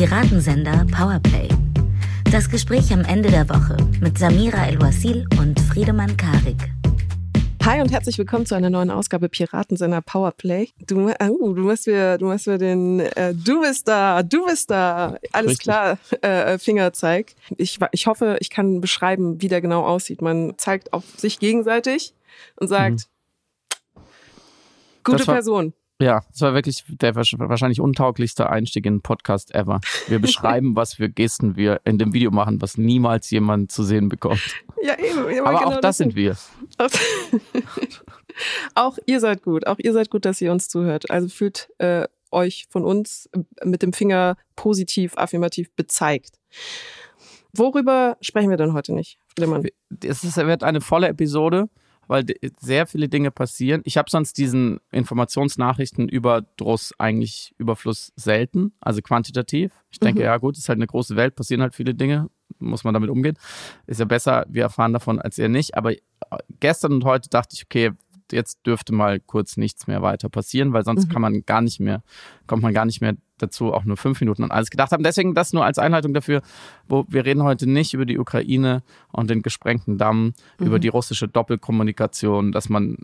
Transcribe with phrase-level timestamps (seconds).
[0.00, 1.46] Piratensender Powerplay.
[2.32, 6.56] Das Gespräch am Ende der Woche mit Samira El-Wasil und Friedemann Karik.
[7.66, 10.70] Hi und herzlich willkommen zu einer neuen Ausgabe Piratensender Powerplay.
[10.86, 14.70] Du, uh, du machst mir, du machst mir den, äh, du bist da, du bist
[14.70, 15.64] da, alles Richtig.
[15.64, 17.34] klar, äh, Fingerzeig.
[17.58, 20.22] Ich, ich hoffe, ich kann beschreiben, wie der genau aussieht.
[20.22, 22.14] Man zeigt auf sich gegenseitig
[22.56, 23.06] und sagt,
[23.96, 24.00] mhm.
[25.04, 25.74] gute war, Person.
[26.00, 29.80] Ja, das war wirklich der wahrscheinlich untauglichste Einstieg in einen Podcast ever.
[30.08, 34.08] Wir beschreiben, was für Gesten wir in dem Video machen, was niemals jemand zu sehen
[34.08, 34.40] bekommt.
[34.82, 35.46] Ja, eben.
[35.46, 36.36] Aber genau auch das sind wir.
[38.74, 39.66] auch ihr seid gut.
[39.66, 41.10] Auch ihr seid gut, dass ihr uns zuhört.
[41.10, 43.28] Also fühlt äh, euch von uns
[43.62, 46.38] mit dem Finger positiv, affirmativ bezeigt.
[47.52, 49.66] Worüber sprechen wir denn heute nicht, Friedemann?
[50.02, 51.68] Es wird eine volle Episode
[52.10, 52.26] weil
[52.58, 53.82] sehr viele Dinge passieren.
[53.84, 59.70] Ich habe sonst diesen Informationsnachrichtenüberdruss eigentlich Überfluss selten, also quantitativ.
[59.92, 60.24] Ich denke, mhm.
[60.24, 63.10] ja gut, es ist halt eine große Welt, passieren halt viele Dinge, muss man damit
[63.10, 63.38] umgehen.
[63.86, 65.76] Ist ja besser, wir erfahren davon als ihr nicht.
[65.76, 66.00] Aber äh,
[66.58, 67.92] gestern und heute dachte ich, okay,
[68.32, 71.12] jetzt dürfte mal kurz nichts mehr weiter passieren, weil sonst mhm.
[71.12, 72.02] kann man gar nicht mehr,
[72.46, 75.02] kommt man gar nicht mehr dazu, auch nur fünf Minuten an alles gedacht haben.
[75.02, 76.42] Deswegen das nur als Einleitung dafür,
[76.88, 80.66] wo wir reden heute nicht über die Ukraine und den gesprengten Damm, mhm.
[80.66, 82.96] über die russische Doppelkommunikation, dass man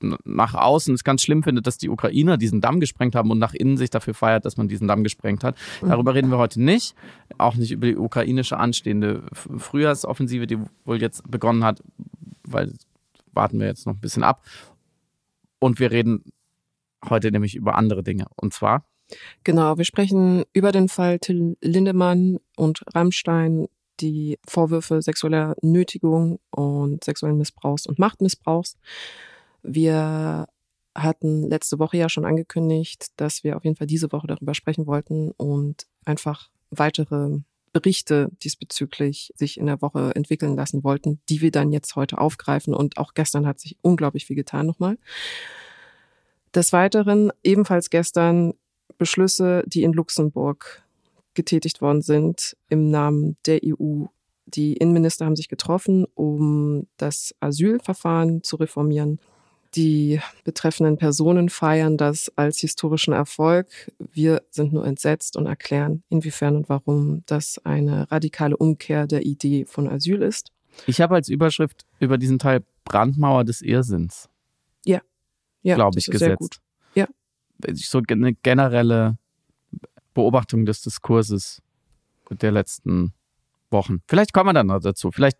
[0.00, 3.54] nach außen es ganz schlimm findet, dass die Ukrainer diesen Damm gesprengt haben und nach
[3.54, 5.56] innen sich dafür feiert, dass man diesen Damm gesprengt hat.
[5.82, 5.88] Mhm.
[5.88, 6.94] Darüber reden wir heute nicht.
[7.36, 11.82] Auch nicht über die ukrainische anstehende Frühjahrsoffensive, die wohl jetzt begonnen hat,
[12.44, 12.72] weil
[13.38, 14.44] warten wir jetzt noch ein bisschen ab.
[15.58, 16.24] Und wir reden
[17.08, 18.26] heute nämlich über andere Dinge.
[18.36, 18.84] Und zwar.
[19.44, 23.66] Genau, wir sprechen über den Fall Till Lindemann und Rammstein,
[24.00, 28.76] die Vorwürfe sexueller Nötigung und sexuellen Missbrauchs und Machtmissbrauchs.
[29.62, 30.46] Wir
[30.94, 34.86] hatten letzte Woche ja schon angekündigt, dass wir auf jeden Fall diese Woche darüber sprechen
[34.86, 37.38] wollten und einfach weitere
[37.72, 42.74] Berichte diesbezüglich sich in der Woche entwickeln lassen wollten, die wir dann jetzt heute aufgreifen.
[42.74, 44.98] Und auch gestern hat sich unglaublich viel getan nochmal.
[46.54, 48.54] Des Weiteren ebenfalls gestern
[48.96, 50.82] Beschlüsse, die in Luxemburg
[51.34, 54.06] getätigt worden sind im Namen der EU.
[54.46, 59.20] Die Innenminister haben sich getroffen, um das Asylverfahren zu reformieren.
[59.74, 63.92] Die betreffenden Personen feiern das als historischen Erfolg.
[64.12, 69.66] Wir sind nur entsetzt und erklären, inwiefern und warum das eine radikale Umkehr der Idee
[69.66, 70.52] von Asyl ist.
[70.86, 74.28] Ich habe als Überschrift über diesen Teil Brandmauer des Irrsinns.
[74.84, 75.00] Ja,
[75.62, 76.20] ja glaube ich, gesetzt.
[76.20, 76.60] Sehr gut.
[76.94, 77.06] Ja.
[77.74, 79.18] So eine generelle
[80.14, 81.60] Beobachtung des Diskurses
[82.30, 83.12] der letzten
[83.70, 84.00] Wochen.
[84.06, 85.10] Vielleicht kommen wir dann noch dazu.
[85.10, 85.38] Vielleicht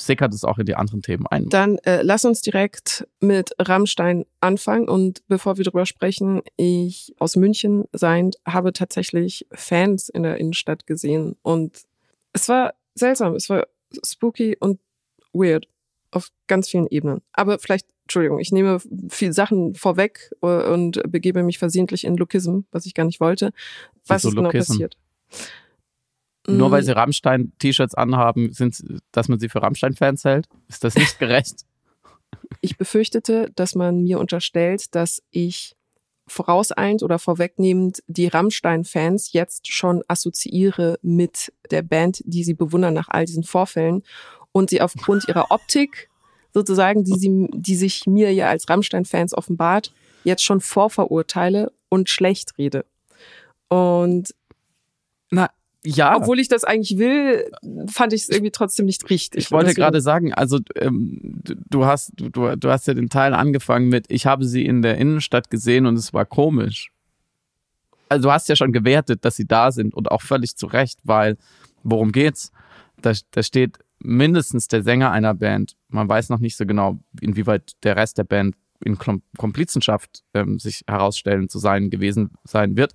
[0.00, 1.48] sickert es auch in die anderen Themen ein.
[1.48, 4.88] Dann äh, lass uns direkt mit Rammstein anfangen.
[4.88, 10.86] Und bevor wir darüber sprechen, ich aus München seiend habe tatsächlich Fans in der Innenstadt
[10.86, 11.36] gesehen.
[11.42, 11.82] Und
[12.32, 13.66] es war seltsam, es war
[14.04, 14.80] spooky und
[15.32, 15.68] weird
[16.10, 17.20] auf ganz vielen Ebenen.
[17.32, 18.78] Aber vielleicht, Entschuldigung, ich nehme
[19.08, 23.52] viele Sachen vorweg äh, und begebe mich versehentlich in Lokism, was ich gar nicht wollte.
[24.06, 24.96] Was so ist genau passiert?
[26.56, 26.84] Nur weil mm.
[26.84, 30.48] sie Rammstein-T-Shirts anhaben, sind, dass man sie für Rammstein-Fans hält?
[30.68, 31.62] Ist das nicht gerecht?
[32.60, 35.76] Ich befürchtete, dass man mir unterstellt, dass ich
[36.26, 43.08] vorauseilend oder vorwegnehmend die Rammstein-Fans jetzt schon assoziiere mit der Band, die sie bewundern nach
[43.08, 44.02] all diesen Vorfällen
[44.52, 46.08] und sie aufgrund ihrer Optik
[46.52, 49.92] sozusagen, die, sie, die sich mir ja als Rammstein-Fans offenbart,
[50.24, 52.84] jetzt schon vorverurteile und schlecht rede.
[53.68, 54.34] Und
[55.30, 55.50] na,
[55.84, 56.16] ja.
[56.16, 57.50] Obwohl ich das eigentlich will,
[57.88, 59.44] fand ich es irgendwie trotzdem nicht richtig.
[59.44, 63.88] Ich wollte gerade sagen, also ähm, du hast du, du hast ja den Teil angefangen
[63.88, 66.90] mit, ich habe sie in der Innenstadt gesehen und es war komisch.
[68.10, 71.00] Also du hast ja schon gewertet, dass sie da sind und auch völlig zu Recht,
[71.04, 71.38] weil
[71.82, 72.52] worum geht's?
[73.00, 75.76] Da, da steht mindestens der Sänger einer Band.
[75.88, 78.54] Man weiß noch nicht so genau, inwieweit der Rest der Band
[78.84, 78.98] in
[79.36, 82.94] Komplizenschaft ähm, sich herausstellen zu sein gewesen sein wird,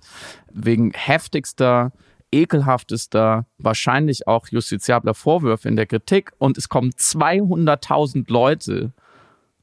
[0.52, 1.92] wegen heftigster
[2.32, 8.92] ekelhaftester, wahrscheinlich auch justiziabler Vorwürfe in der Kritik und es kommen 200.000 Leute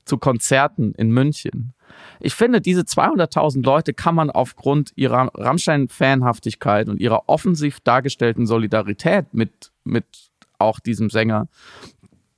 [0.06, 1.74] zu Konzerten in München.
[2.20, 9.34] Ich finde, diese 200.000 Leute kann man aufgrund ihrer Rammstein-Fanhaftigkeit und ihrer offensiv dargestellten Solidarität
[9.34, 10.06] mit, mit
[10.58, 11.48] auch diesem Sänger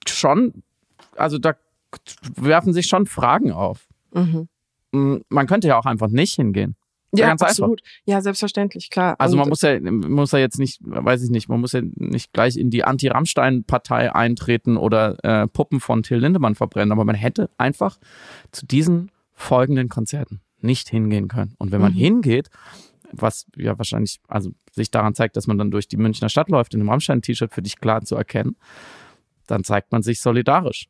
[0.08, 0.64] schon,
[1.16, 1.56] also da
[2.36, 3.88] werfen sich schon Fragen auf.
[4.14, 4.48] Mhm.
[4.92, 6.76] Man könnte ja auch einfach nicht hingehen.
[7.20, 7.82] Ja, ganz absolut.
[7.82, 8.02] Einfach.
[8.06, 9.16] Ja, selbstverständlich, klar.
[9.20, 12.34] Also man muss ja, muss ja jetzt nicht, weiß ich nicht, man muss ja nicht
[12.34, 17.50] gleich in die Anti-Rammstein-Partei eintreten oder äh, Puppen von Till Lindemann verbrennen, aber man hätte
[17.58, 17.98] einfach
[18.52, 21.56] zu diesen folgenden Konzerten nicht hingehen können.
[21.58, 21.98] Und wenn man mhm.
[21.98, 22.50] hingeht,
[23.12, 26.74] was ja wahrscheinlich, also sich daran zeigt, dass man dann durch die Münchner Stadt läuft
[26.74, 28.56] in einem Rammstein-T-Shirt für dich klar zu erkennen,
[29.48, 30.88] dann zeigt man sich solidarisch.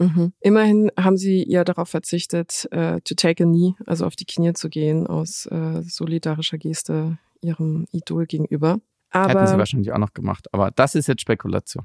[0.00, 0.32] Mhm.
[0.40, 4.54] Immerhin haben sie ja darauf verzichtet, äh, to take a knee, also auf die Knie
[4.54, 8.80] zu gehen, aus äh, solidarischer Geste ihrem Idol gegenüber.
[9.10, 11.84] Aber Hätten sie wahrscheinlich auch noch gemacht, aber das ist jetzt Spekulation.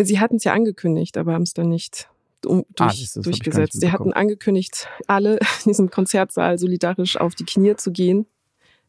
[0.00, 2.08] Sie hatten es ja angekündigt, aber haben es dann nicht
[2.46, 3.78] um, durch, ah, durchgesetzt.
[3.78, 8.26] Sie hatten angekündigt, alle in diesem Konzertsaal solidarisch auf die Knie zu gehen.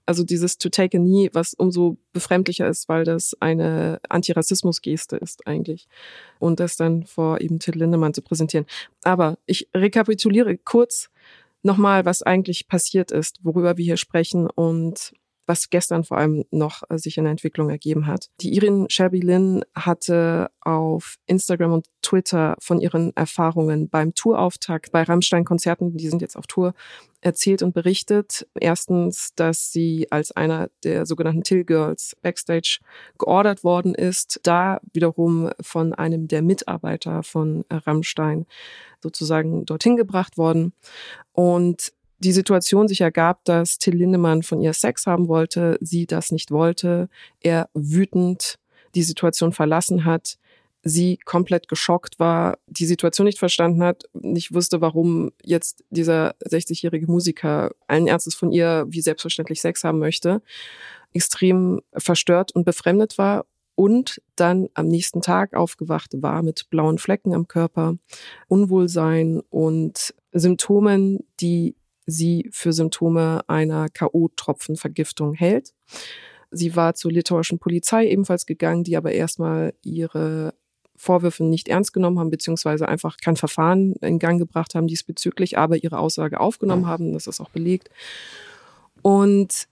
[0.06, 5.48] Also dieses to take a knee, was umso befremdlicher ist, weil das eine Antirassismus-Geste ist
[5.48, 5.88] eigentlich.
[6.40, 8.66] Und das dann vor eben Till Lindemann zu präsentieren.
[9.04, 11.10] Aber ich rekapituliere kurz
[11.64, 15.14] nochmal, was eigentlich passiert ist, worüber wir hier sprechen und
[15.52, 18.30] was gestern vor allem noch äh, sich in der Entwicklung ergeben hat.
[18.40, 25.04] Die Irin Shelby Lynn hatte auf Instagram und Twitter von ihren Erfahrungen beim Tourauftakt bei
[25.04, 26.74] Rammstein-Konzerten, die sind jetzt auf Tour,
[27.20, 28.48] erzählt und berichtet.
[28.58, 32.80] Erstens, dass sie als einer der sogenannten Till Girls backstage
[33.18, 38.46] geordert worden ist, da wiederum von einem der Mitarbeiter von Rammstein
[39.04, 40.74] sozusagen dorthin gebracht worden.
[41.34, 41.92] Und
[42.24, 46.52] die Situation sich ergab, dass Till Lindemann von ihr Sex haben wollte, sie das nicht
[46.52, 47.10] wollte,
[47.42, 48.60] er wütend
[48.94, 50.38] die Situation verlassen hat,
[50.84, 57.08] sie komplett geschockt war, die Situation nicht verstanden hat, nicht wusste, warum jetzt dieser 60-jährige
[57.08, 60.42] Musiker allen Ernstes von ihr wie selbstverständlich Sex haben möchte,
[61.14, 63.46] extrem verstört und befremdet war
[63.76, 67.96] und dann am nächsten Tag aufgewacht war mit blauen Flecken am Körper,
[68.48, 71.76] Unwohlsein und Symptomen, die
[72.12, 75.74] sie für Symptome einer K.O.-Tropfenvergiftung hält.
[76.52, 80.54] Sie war zur litauischen Polizei ebenfalls gegangen, die aber erstmal ihre
[80.96, 85.84] Vorwürfe nicht ernst genommen haben, beziehungsweise einfach kein Verfahren in Gang gebracht haben diesbezüglich, aber
[85.84, 87.14] ihre Aussage aufgenommen haben.
[87.14, 87.90] Das ist auch belegt.
[89.02, 89.68] Und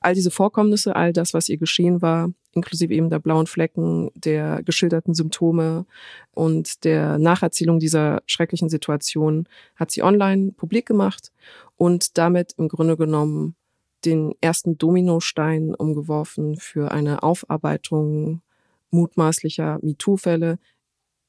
[0.00, 4.62] all diese Vorkommnisse, all das, was ihr geschehen war, inklusive eben der blauen Flecken, der
[4.62, 5.86] geschilderten Symptome
[6.32, 11.32] und der Nacherzählung dieser schrecklichen Situation, hat sie online publik gemacht
[11.76, 13.54] und damit im Grunde genommen
[14.04, 18.42] den ersten Dominostein umgeworfen für eine Aufarbeitung
[18.90, 20.58] mutmaßlicher MeToo-Fälle.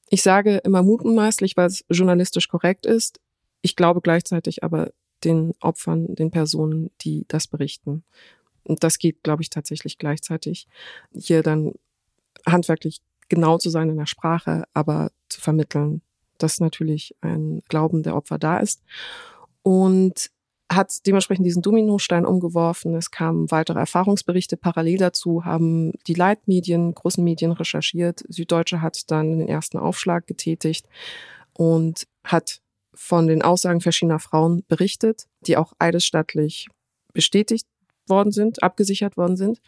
[0.10, 3.19] Ich sage immer mutmaßlich, weil es journalistisch korrekt ist.
[3.62, 4.92] Ich glaube gleichzeitig aber
[5.24, 8.04] den Opfern, den Personen, die das berichten.
[8.69, 10.68] Und das geht, glaube ich, tatsächlich gleichzeitig.
[11.12, 11.74] Hier dann
[12.45, 16.01] handwerklich genau zu sein in der Sprache, aber zu vermitteln,
[16.38, 18.83] dass natürlich ein Glauben der Opfer da ist.
[19.63, 20.30] Und
[20.71, 22.94] hat dementsprechend diesen Dominostein umgeworfen.
[22.94, 28.24] Es kamen weitere Erfahrungsberichte parallel dazu, haben die Leitmedien, großen Medien recherchiert.
[28.30, 30.88] Süddeutsche hat dann den ersten Aufschlag getätigt
[31.54, 32.62] und hat
[32.94, 36.68] von den Aussagen verschiedener Frauen berichtet, die auch eidesstattlich
[37.13, 37.65] bestätigt
[38.09, 39.61] worden sind, abgesichert worden sind.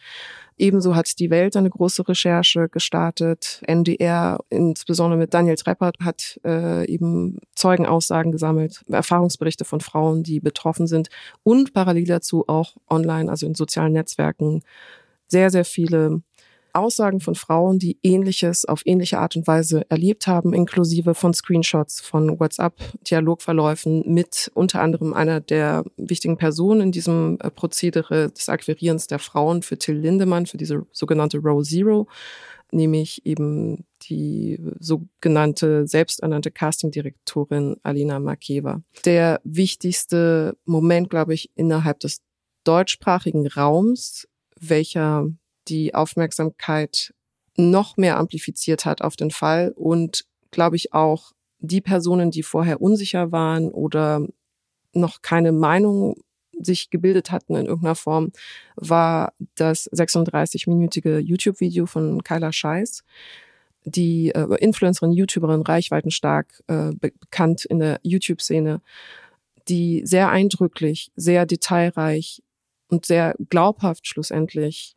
[0.58, 3.62] Ebenso hat die Welt eine große Recherche gestartet.
[3.66, 10.86] NDR, insbesondere mit Daniel Treppert, hat äh, eben Zeugenaussagen gesammelt, Erfahrungsberichte von Frauen, die betroffen
[10.86, 11.08] sind
[11.42, 14.62] und parallel dazu auch online, also in sozialen Netzwerken,
[15.26, 16.22] sehr, sehr viele
[16.74, 22.00] Aussagen von Frauen, die ähnliches auf ähnliche Art und Weise erlebt haben, inklusive von Screenshots
[22.00, 29.06] von WhatsApp-Dialogverläufen mit unter anderem einer der wichtigen Personen in diesem äh, Prozedere des Akquirierens
[29.06, 32.06] der Frauen für Till Lindemann, für diese sogenannte Row Zero,
[32.72, 38.82] nämlich eben die sogenannte selbsternannte Castingdirektorin Alina Makeva.
[39.04, 42.22] Der wichtigste Moment, glaube ich, innerhalb des
[42.64, 45.28] deutschsprachigen Raums, welcher
[45.68, 47.14] die Aufmerksamkeit
[47.56, 52.80] noch mehr amplifiziert hat auf den Fall und glaube ich auch die Personen, die vorher
[52.80, 54.26] unsicher waren oder
[54.92, 56.16] noch keine Meinung
[56.58, 58.32] sich gebildet hatten in irgendeiner Form,
[58.76, 63.04] war das 36-minütige YouTube-Video von Kyla Scheiß,
[63.84, 68.80] die äh, Influencerin, YouTuberin, reichweitenstark äh, bekannt in der YouTube-Szene,
[69.68, 72.42] die sehr eindrücklich, sehr detailreich
[72.88, 74.94] und sehr glaubhaft schlussendlich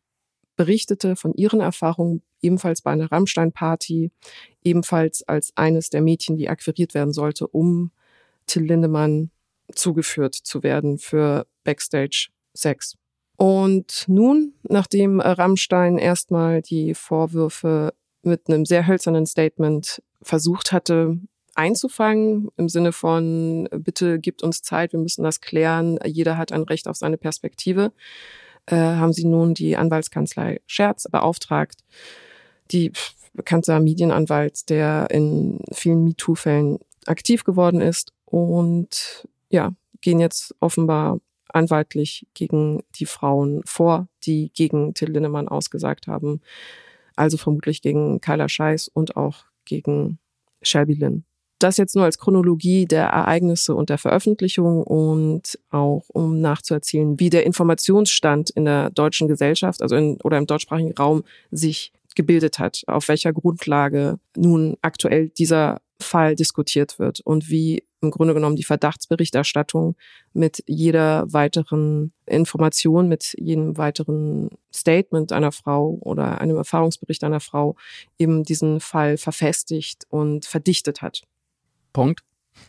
[0.56, 4.12] berichtete von ihren Erfahrungen ebenfalls bei einer Rammstein-Party,
[4.64, 7.92] ebenfalls als eines der Mädchen, die akquiriert werden sollte, um
[8.46, 9.32] Till Lindemann
[9.74, 12.96] zugeführt zu werden für Backstage-Sex.
[13.38, 21.20] Und nun, nachdem Rammstein erstmal die Vorwürfe mit einem sehr hölzernen Statement versucht hatte
[21.56, 26.64] einzufangen, im Sinne von, bitte gibt uns Zeit, wir müssen das klären, jeder hat ein
[26.64, 27.94] Recht auf seine Perspektive,
[28.68, 31.84] äh, haben sie nun die Anwaltskanzlei Scherz beauftragt,
[32.72, 32.92] die
[33.34, 41.20] bekannter Medienanwalt, der in vielen MeToo-Fällen aktiv geworden ist und ja, gehen jetzt offenbar
[41.50, 46.42] anwaltlich gegen die Frauen vor, die gegen Till Lindemann ausgesagt haben.
[47.16, 50.20] Also vermutlich gegen Kyla Scheiß und auch gegen
[50.62, 51.24] Shelby Lynn.
[51.60, 57.30] Das jetzt nur als Chronologie der Ereignisse und der Veröffentlichung und auch um nachzuerzählen, wie
[57.30, 62.84] der Informationsstand in der deutschen Gesellschaft, also in, oder im deutschsprachigen Raum sich gebildet hat,
[62.88, 68.64] auf welcher Grundlage nun aktuell dieser Fall diskutiert wird und wie im Grunde genommen die
[68.64, 69.96] Verdachtsberichterstattung
[70.34, 77.76] mit jeder weiteren Information, mit jedem weiteren Statement einer Frau oder einem Erfahrungsbericht einer Frau
[78.20, 81.24] eben diesen Fall verfestigt und verdichtet hat.
[81.96, 82.24] Punkt.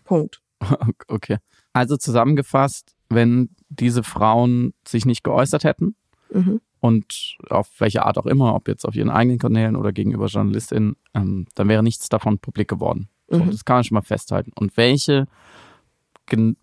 [0.05, 0.41] Punkt.
[1.09, 1.37] Okay.
[1.75, 5.95] Also zusammengefasst, wenn diese Frauen sich nicht geäußert hätten
[6.33, 6.63] mhm.
[6.81, 10.97] und auf welche Art auch immer, ob jetzt auf ihren eigenen Kanälen oder gegenüber JournalistInnen,
[11.13, 13.11] ähm, dann wäre nichts davon publik geworden.
[13.29, 13.51] So, mhm.
[13.51, 14.53] Das kann man schon mal festhalten.
[14.55, 15.27] Und welche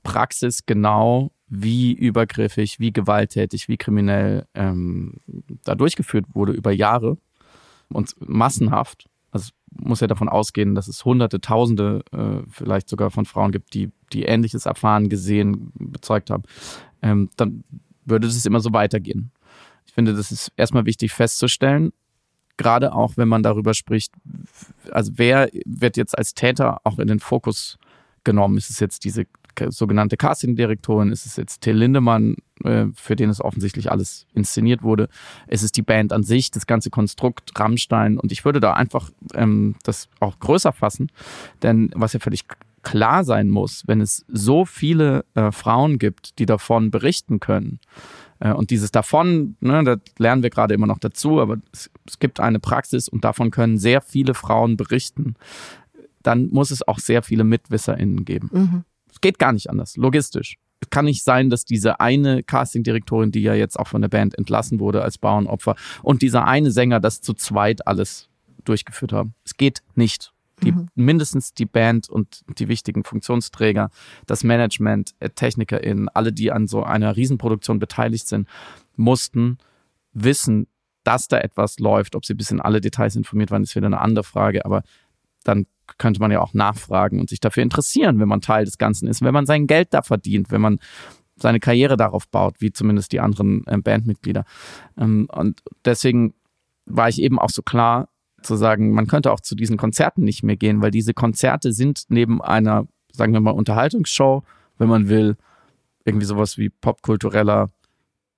[0.02, 5.18] Praxis genau, wie übergriffig, wie gewalttätig, wie kriminell ähm,
[5.64, 7.18] da durchgeführt wurde über Jahre
[7.90, 9.08] und massenhaft.
[9.86, 13.92] Muss ja davon ausgehen, dass es Hunderte, Tausende äh, vielleicht sogar von Frauen gibt, die,
[14.14, 16.44] die Ähnliches erfahren, gesehen, bezeugt haben.
[17.02, 17.64] Ähm, dann
[18.06, 19.32] würde es immer so weitergehen.
[19.86, 21.92] Ich finde, das ist erstmal wichtig festzustellen,
[22.58, 24.14] gerade auch wenn man darüber spricht,
[24.92, 27.78] also wer wird jetzt als Täter auch in den Fokus
[28.24, 28.58] genommen?
[28.58, 29.26] Ist es jetzt diese
[29.70, 31.12] sogenannte Casting-Direktorin?
[31.12, 35.10] Ist es jetzt Till Lindemann, äh, für den es offensichtlich alles inszeniert wurde?
[35.48, 38.18] Ist es die Band an sich, das ganze Konstrukt Rammstein?
[38.18, 41.12] Und ich würde da einfach ähm, das auch größer fassen,
[41.62, 42.46] denn was ja völlig
[42.84, 47.80] klar sein muss, wenn es so viele äh, Frauen gibt, die davon berichten können,
[48.44, 52.20] äh, und dieses davon, ne, das lernen wir gerade immer noch dazu, aber es, es
[52.20, 55.36] gibt eine Praxis und davon können sehr viele Frauen berichten.
[56.22, 58.50] Dann muss es auch sehr viele MitwisserInnen geben.
[58.52, 58.84] Mhm.
[59.24, 60.58] Es geht gar nicht anders, logistisch.
[60.82, 64.38] Es kann nicht sein, dass diese eine Castingdirektorin, die ja jetzt auch von der Band
[64.38, 68.28] entlassen wurde als Bauernopfer, und dieser eine Sänger das zu zweit alles
[68.66, 69.34] durchgeführt haben.
[69.46, 70.90] Es geht nicht die, mhm.
[70.94, 73.92] mindestens die Band und die wichtigen Funktionsträger,
[74.26, 78.50] das Management, äh, TechnikerInnen, alle, die an so einer Riesenproduktion beteiligt sind,
[78.98, 79.58] mussten
[80.12, 80.68] wissen,
[81.06, 82.16] dass da etwas läuft.
[82.16, 84.84] Ob sie bis in alle Details informiert waren, ist wieder eine andere Frage, aber
[85.46, 85.66] dann
[85.98, 89.22] könnte man ja auch nachfragen und sich dafür interessieren, wenn man Teil des Ganzen ist,
[89.22, 90.80] wenn man sein Geld da verdient, wenn man
[91.36, 94.46] seine Karriere darauf baut, wie zumindest die anderen äh, Bandmitglieder.
[94.98, 96.34] Ähm, und deswegen
[96.86, 98.10] war ich eben auch so klar,
[98.42, 102.04] zu sagen, man könnte auch zu diesen Konzerten nicht mehr gehen, weil diese Konzerte sind
[102.10, 104.44] neben einer, sagen wir mal, Unterhaltungsshow,
[104.78, 105.38] wenn man will,
[106.06, 107.70] irgendwie sowas wie popkultureller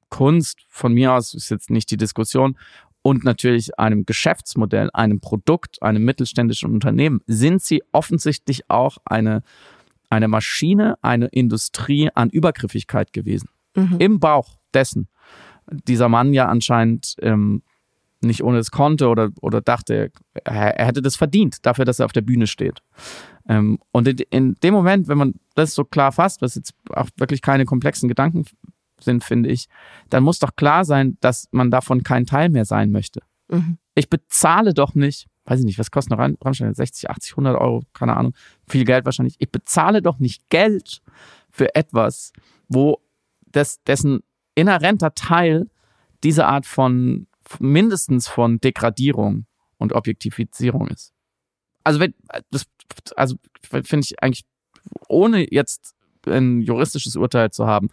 [0.10, 2.58] Kunst, von mir aus ist jetzt nicht die Diskussion,
[3.06, 9.44] und natürlich einem Geschäftsmodell, einem Produkt, einem mittelständischen Unternehmen, sind sie offensichtlich auch eine,
[10.10, 13.50] eine Maschine, eine Industrie an Übergriffigkeit gewesen.
[13.76, 13.98] Mhm.
[14.00, 15.08] Im Bauch dessen.
[15.88, 17.62] Dieser Mann ja anscheinend ähm,
[18.22, 20.12] nicht ohne es konnte oder, oder dachte,
[20.44, 22.82] er, er hätte das verdient, dafür, dass er auf der Bühne steht.
[23.48, 27.10] Ähm, und in, in, dem Moment, wenn man das so klar fasst, was jetzt auch
[27.18, 28.46] wirklich keine komplexen Gedanken
[29.06, 29.68] sind, finde ich,
[30.10, 33.22] dann muss doch klar sein, dass man davon kein Teil mehr sein möchte.
[33.48, 33.78] Mhm.
[33.94, 36.74] Ich bezahle doch nicht, weiß ich nicht, was kostet eine Rammstein?
[36.74, 38.34] 60, 80, 100 Euro, keine Ahnung,
[38.68, 39.36] viel Geld wahrscheinlich.
[39.40, 41.02] Ich bezahle doch nicht Geld
[41.50, 42.34] für etwas,
[42.68, 43.00] wo
[43.46, 44.22] das, dessen
[44.56, 45.70] inhärenter Teil
[46.24, 47.28] diese Art von,
[47.60, 49.46] mindestens von Degradierung
[49.78, 51.14] und Objektifizierung ist.
[51.84, 52.14] Also wenn
[52.50, 52.66] das
[53.16, 54.46] also finde ich eigentlich
[55.08, 55.96] ohne jetzt
[56.28, 57.90] ein juristisches Urteil zu haben,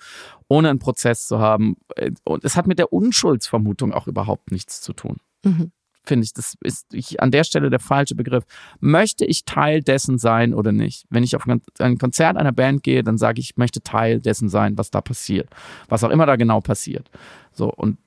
[0.49, 4.81] ohne einen Prozess zu haben äh, und es hat mit der Unschuldsvermutung auch überhaupt nichts
[4.81, 5.17] zu tun.
[5.45, 5.73] Mhm.
[6.05, 8.45] Finde ich, das ist ich, an der Stelle der falsche Begriff.
[8.81, 11.07] Möchte ich Teil dessen sein oder nicht?
[11.11, 14.49] Wenn ich auf ein Konzert einer Band gehe, dann sage ich, ich möchte Teil dessen
[14.49, 15.49] sein, was da passiert.
[15.89, 17.09] Was auch immer da genau passiert.
[17.53, 17.99] So, und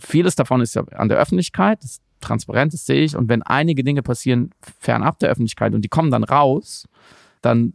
[0.00, 3.16] vieles davon ist ja an der Öffentlichkeit, das transparent, das sehe ich.
[3.16, 6.88] Und wenn einige Dinge passieren fernab der Öffentlichkeit und die kommen dann raus,
[7.42, 7.74] dann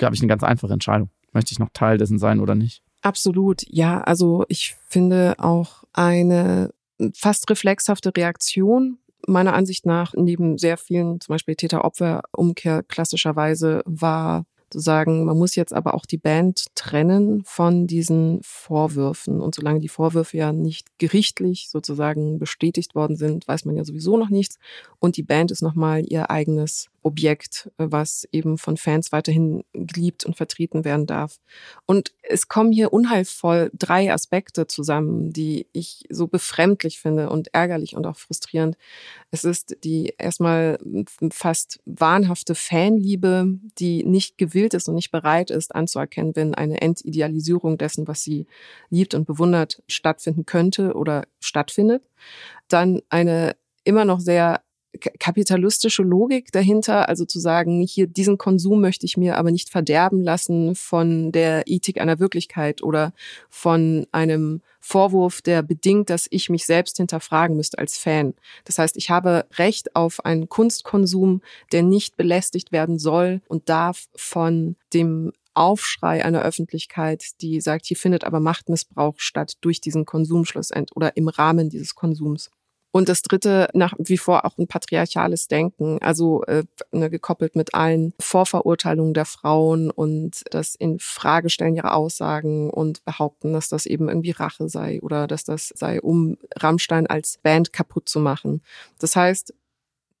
[0.00, 1.10] habe ich eine ganz einfache Entscheidung.
[1.36, 2.82] Möchte ich noch Teil dessen sein oder nicht?
[3.02, 4.00] Absolut, ja.
[4.00, 6.72] Also ich finde auch eine
[7.12, 14.78] fast reflexhafte Reaktion meiner Ansicht nach neben sehr vielen, zum Beispiel Täter-Opfer-Umkehr klassischerweise war zu
[14.80, 19.42] sagen, man muss jetzt aber auch die Band trennen von diesen Vorwürfen.
[19.42, 24.16] Und solange die Vorwürfe ja nicht gerichtlich sozusagen bestätigt worden sind, weiß man ja sowieso
[24.16, 24.58] noch nichts.
[24.98, 30.36] Und die Band ist nochmal ihr eigenes Objekt, was eben von Fans weiterhin geliebt und
[30.36, 31.38] vertreten werden darf.
[31.86, 37.94] Und es kommen hier unheilvoll drei Aspekte zusammen, die ich so befremdlich finde und ärgerlich
[37.94, 38.76] und auch frustrierend.
[39.30, 40.78] Es ist die erstmal
[41.32, 47.78] fast wahnhafte Fanliebe, die nicht gewillt ist und nicht bereit ist anzuerkennen, wenn eine Entidealisierung
[47.78, 48.48] dessen, was sie
[48.90, 52.02] liebt und bewundert, stattfinden könnte oder stattfindet.
[52.66, 54.62] Dann eine immer noch sehr
[54.96, 60.22] kapitalistische Logik dahinter, also zu sagen, hier diesen Konsum möchte ich mir aber nicht verderben
[60.22, 63.12] lassen von der Ethik einer Wirklichkeit oder
[63.48, 68.34] von einem Vorwurf, der bedingt, dass ich mich selbst hinterfragen müsste als Fan.
[68.64, 74.06] Das heißt, ich habe Recht auf einen Kunstkonsum, der nicht belästigt werden soll und darf
[74.14, 80.70] von dem Aufschrei einer Öffentlichkeit, die sagt, hier findet aber Machtmissbrauch statt durch diesen Konsumschluss
[80.94, 82.50] oder im Rahmen dieses Konsums.
[82.96, 87.74] Und das dritte, nach wie vor auch ein patriarchales Denken, also äh, ne, gekoppelt mit
[87.74, 93.84] allen Vorverurteilungen der Frauen und das in Frage stellen ihrer Aussagen und behaupten, dass das
[93.84, 98.62] eben irgendwie Rache sei oder dass das sei, um Rammstein als Band kaputt zu machen.
[98.98, 99.52] Das heißt,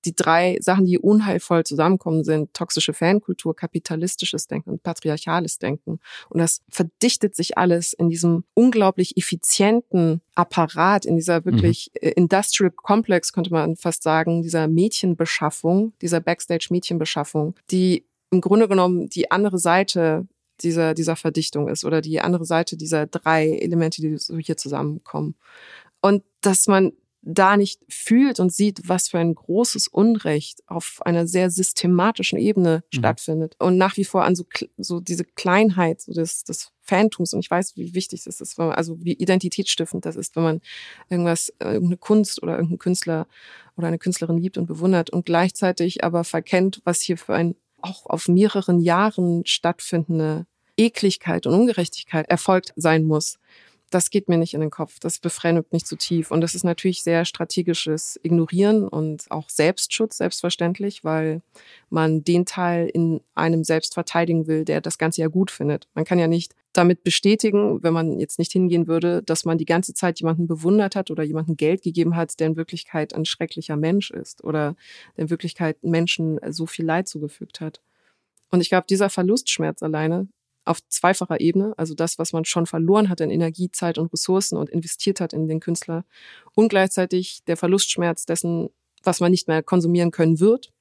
[0.06, 5.98] die drei Sachen, die unheilvoll zusammenkommen, sind toxische Fankultur, kapitalistisches Denken und patriarchales Denken.
[6.28, 12.12] Und das verdichtet sich alles in diesem unglaublich effizienten Apparat, in dieser wirklich mhm.
[12.16, 19.30] Industrial Complex, könnte man fast sagen, dieser Mädchenbeschaffung, dieser Backstage-Mädchenbeschaffung, die im Grunde genommen die
[19.30, 20.26] andere Seite
[20.62, 25.34] dieser, dieser Verdichtung ist oder die andere Seite dieser drei Elemente, die so hier zusammenkommen.
[26.00, 26.92] Und dass man
[27.28, 32.84] da nicht fühlt und sieht, was für ein großes Unrecht auf einer sehr systematischen Ebene
[32.92, 32.96] mhm.
[32.96, 34.44] stattfindet und nach wie vor an so,
[34.78, 38.70] so diese Kleinheit so des, des Fantums und ich weiß, wie wichtig das ist, man,
[38.70, 40.60] also wie identitätsstiftend das ist, wenn man
[41.10, 43.26] irgendwas, äh, irgendeine Kunst oder irgendeinen Künstler
[43.76, 48.06] oder eine Künstlerin liebt und bewundert und gleichzeitig aber verkennt, was hier für ein auch
[48.06, 53.38] auf mehreren Jahren stattfindende Ekligkeit und Ungerechtigkeit erfolgt sein muss
[53.90, 54.98] das geht mir nicht in den Kopf.
[54.98, 56.30] Das befremdet mich zu tief.
[56.30, 61.42] Und das ist natürlich sehr strategisches Ignorieren und auch Selbstschutz, selbstverständlich, weil
[61.88, 65.88] man den Teil in einem selbst verteidigen will, der das Ganze ja gut findet.
[65.94, 69.64] Man kann ja nicht damit bestätigen, wenn man jetzt nicht hingehen würde, dass man die
[69.64, 73.76] ganze Zeit jemanden bewundert hat oder jemanden Geld gegeben hat, der in Wirklichkeit ein schrecklicher
[73.76, 74.76] Mensch ist oder
[75.16, 77.80] der in Wirklichkeit Menschen so viel Leid zugefügt hat.
[78.50, 80.28] Und ich glaube, dieser Verlustschmerz alleine
[80.66, 84.56] auf zweifacher Ebene, also das, was man schon verloren hat in Energie, Zeit und Ressourcen
[84.56, 86.04] und investiert hat in den Künstler
[86.54, 88.68] und gleichzeitig der Verlustschmerz dessen,
[89.02, 90.72] was man nicht mehr konsumieren können wird,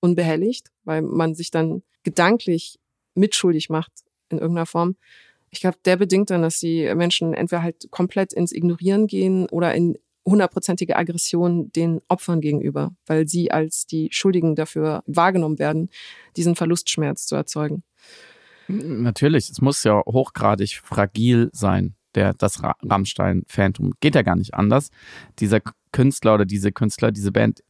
[0.00, 2.78] unbehelligt, weil man sich dann gedanklich
[3.14, 3.92] mitschuldig macht
[4.28, 4.96] in irgendeiner Form.
[5.50, 9.74] Ich glaube, der bedingt dann, dass die Menschen entweder halt komplett ins Ignorieren gehen oder
[9.74, 15.90] in hundertprozentige Aggression den Opfern gegenüber, weil sie als die Schuldigen dafür wahrgenommen werden,
[16.36, 17.82] diesen Verlustschmerz zu erzeugen.
[18.68, 23.92] Natürlich, es muss ja hochgradig fragil sein, der, das Rammstein-Phantom.
[24.00, 24.90] Geht ja gar nicht anders.
[25.38, 25.60] Dieser
[25.92, 27.62] Künstler oder diese Künstler, diese Band,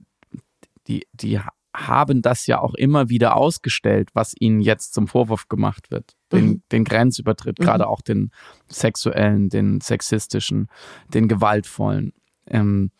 [0.86, 1.40] die, die
[1.74, 6.14] haben das ja auch immer wieder ausgestellt, was ihnen jetzt zum Vorwurf gemacht wird.
[6.32, 6.62] Den, mhm.
[6.70, 7.64] den Grenzübertritt, mhm.
[7.64, 8.30] gerade auch den
[8.68, 10.68] sexuellen, den sexistischen,
[11.12, 12.12] den gewaltvollen.
[12.46, 12.90] Ähm,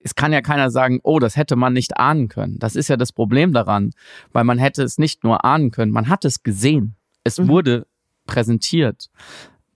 [0.00, 2.58] es kann ja keiner sagen, oh, das hätte man nicht ahnen können.
[2.58, 3.90] Das ist ja das Problem daran,
[4.32, 6.96] weil man hätte es nicht nur ahnen können, man hat es gesehen.
[7.26, 7.48] Es mhm.
[7.48, 7.86] wurde
[8.24, 9.10] präsentiert.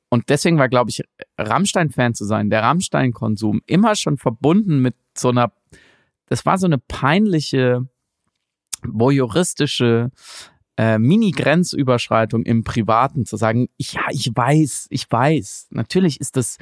[0.09, 1.03] Und deswegen war, glaube ich,
[1.39, 5.53] Rammstein-Fan zu sein, der Rammstein-Konsum, immer schon verbunden mit so einer,
[6.27, 7.89] das war so eine peinliche,
[8.83, 10.11] voyeuristische
[10.77, 15.69] äh, Mini-Grenzüberschreitung im Privaten, zu sagen, ja, ich weiß, ich weiß.
[15.71, 16.59] Natürlich ist das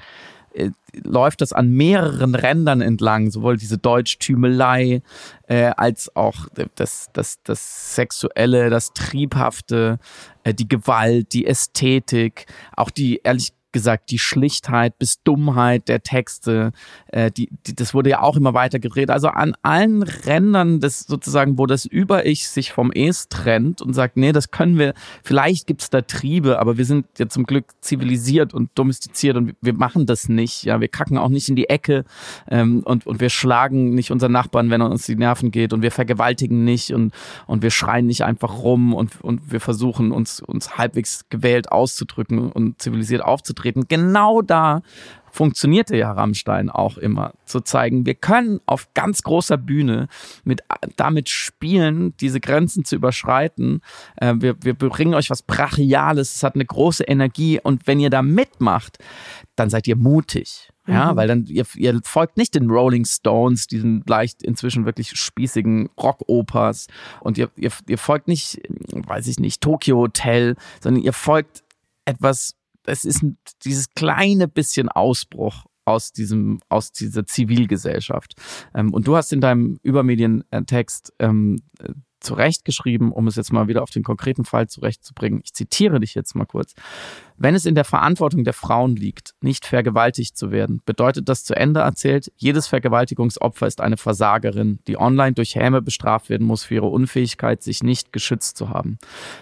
[0.59, 0.71] äh,
[1.03, 5.03] läuft das an mehreren Rändern entlang, sowohl diese Deutschtümelei
[5.47, 9.99] äh, als auch das, das, das Sexuelle, das Triebhafte,
[10.45, 16.73] äh, die Gewalt, die Ästhetik, auch die ehrlich gesagt, die Schlichtheit bis Dummheit der Texte,
[17.09, 19.11] äh, die, die, das wurde ja auch immer weiter gedreht.
[19.11, 24.17] Also an allen Rändern des sozusagen, wo das Über-Ich sich vom Es trennt und sagt,
[24.17, 27.67] nee, das können wir, vielleicht gibt es da Triebe, aber wir sind ja zum Glück
[27.81, 30.65] zivilisiert und domestiziert und wir machen das nicht.
[30.65, 32.05] Ja, wir kacken auch nicht in die Ecke
[32.49, 35.83] ähm, und, und wir schlagen nicht unseren Nachbarn, wenn er uns die Nerven geht und
[35.83, 37.13] wir vergewaltigen nicht und,
[37.47, 42.51] und wir schreien nicht einfach rum und, und wir versuchen uns, uns halbwegs gewählt auszudrücken
[42.51, 43.87] und zivilisiert aufzutreten aufzutreten.
[43.89, 44.83] Genau da
[45.31, 50.09] funktionierte ja Rammstein auch immer, zu zeigen, wir können auf ganz großer Bühne
[50.43, 50.63] mit,
[50.97, 53.83] damit spielen, diese Grenzen zu überschreiten.
[54.17, 58.11] Äh, wir, wir bringen euch was Brachiales, es hat eine große Energie und wenn ihr
[58.11, 58.99] da mitmacht,
[59.55, 60.71] dann seid ihr mutig.
[60.87, 61.17] Ja, mhm.
[61.17, 66.87] weil dann, ihr, ihr folgt nicht den Rolling Stones, diesen leicht inzwischen wirklich spießigen Rockopers
[67.21, 71.63] und ihr, ihr, ihr folgt nicht, weiß ich nicht, Tokyo Hotel, sondern ihr folgt
[72.07, 72.58] etwas,
[72.89, 73.25] es ist
[73.65, 78.35] dieses kleine bisschen Ausbruch aus diesem, aus dieser Zivilgesellschaft.
[78.75, 81.61] Ähm, und du hast in deinem Übermedientext ähm,
[82.21, 85.41] zurechtgeschrieben, um es jetzt mal wieder auf den konkreten Fall zurechtzubringen.
[85.45, 86.75] Ich zitiere dich jetzt mal kurz.
[87.37, 91.55] Wenn es in der Verantwortung der Frauen liegt, nicht vergewaltigt zu werden, bedeutet das zu
[91.55, 96.75] Ende erzählt, jedes Vergewaltigungsopfer ist eine Versagerin, die online durch Häme bestraft werden muss für
[96.75, 98.99] ihre Unfähigkeit, sich nicht geschützt zu haben.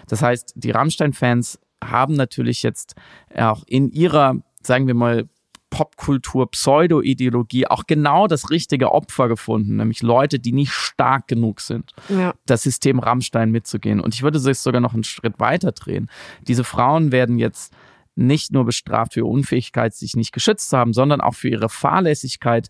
[0.07, 2.95] Das heißt, die Rammstein-Fans haben natürlich jetzt
[3.35, 5.27] auch in ihrer, sagen wir mal,
[5.69, 11.93] Popkultur, Pseudo-Ideologie auch genau das richtige Opfer gefunden, nämlich Leute, die nicht stark genug sind,
[12.07, 12.33] ja.
[12.45, 13.99] das System Rammstein mitzugehen.
[13.99, 16.09] Und ich würde es sogar noch einen Schritt weiter drehen.
[16.47, 17.73] Diese Frauen werden jetzt
[18.17, 22.67] nicht nur bestraft für Unfähigkeit, sich nicht geschützt zu haben, sondern auch für ihre Fahrlässigkeit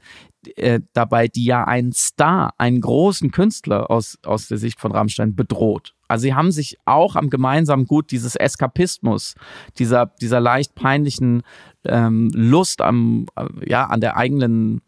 [0.55, 5.35] äh, dabei, die ja einen Star, einen großen Künstler aus, aus der Sicht von Rammstein
[5.35, 5.93] bedroht.
[6.07, 9.35] Also sie haben sich auch am gemeinsamen Gut dieses Eskapismus,
[9.77, 11.43] dieser, dieser leicht peinlichen
[11.85, 14.81] ähm, Lust am, äh, ja, an der eigenen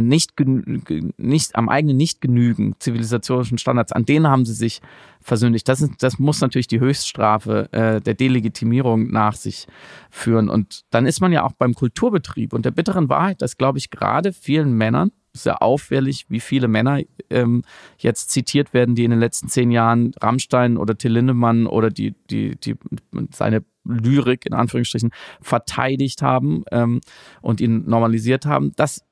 [0.00, 0.32] nicht,
[1.16, 4.80] nicht am eigenen Nichtgenügen zivilisatorischen Standards, an denen haben sie sich
[5.20, 5.68] versündigt.
[5.68, 9.66] Das, ist, das muss natürlich die Höchststrafe äh, der Delegitimierung nach sich
[10.10, 10.48] führen.
[10.48, 13.90] Und dann ist man ja auch beim Kulturbetrieb und der bitteren Wahrheit, dass, glaube ich,
[13.90, 17.62] gerade vielen Männern, sehr auffällig, wie viele Männer ähm,
[17.98, 22.14] jetzt zitiert werden, die in den letzten zehn Jahren Rammstein oder Till Lindemann oder die,
[22.30, 22.76] die, die,
[23.32, 27.00] seine Lyrik in Anführungsstrichen verteidigt haben ähm,
[27.40, 28.72] und ihn normalisiert haben.
[28.76, 29.05] Das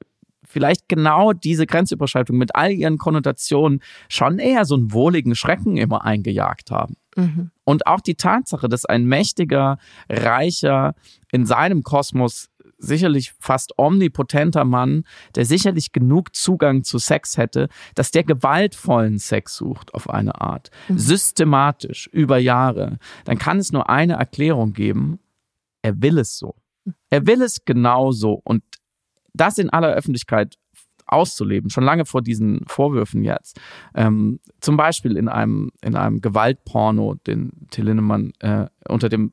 [0.54, 6.04] vielleicht genau diese Grenzüberschreitung mit all ihren Konnotationen schon eher so einen wohligen Schrecken immer
[6.04, 6.94] eingejagt haben.
[7.16, 7.50] Mhm.
[7.64, 10.94] Und auch die Tatsache, dass ein mächtiger, reicher,
[11.32, 15.02] in seinem Kosmos sicherlich fast omnipotenter Mann,
[15.34, 20.70] der sicherlich genug Zugang zu Sex hätte, dass der gewaltvollen Sex sucht auf eine Art,
[20.88, 20.98] mhm.
[20.98, 25.18] systematisch über Jahre, dann kann es nur eine Erklärung geben,
[25.82, 26.54] er will es so.
[27.10, 28.62] Er will es genauso und
[29.34, 30.56] das in aller Öffentlichkeit
[31.06, 33.60] auszuleben, schon lange vor diesen Vorwürfen jetzt.
[33.94, 39.32] Ähm, zum Beispiel in einem, in einem Gewaltporno, den Till Lindemann äh, unter dem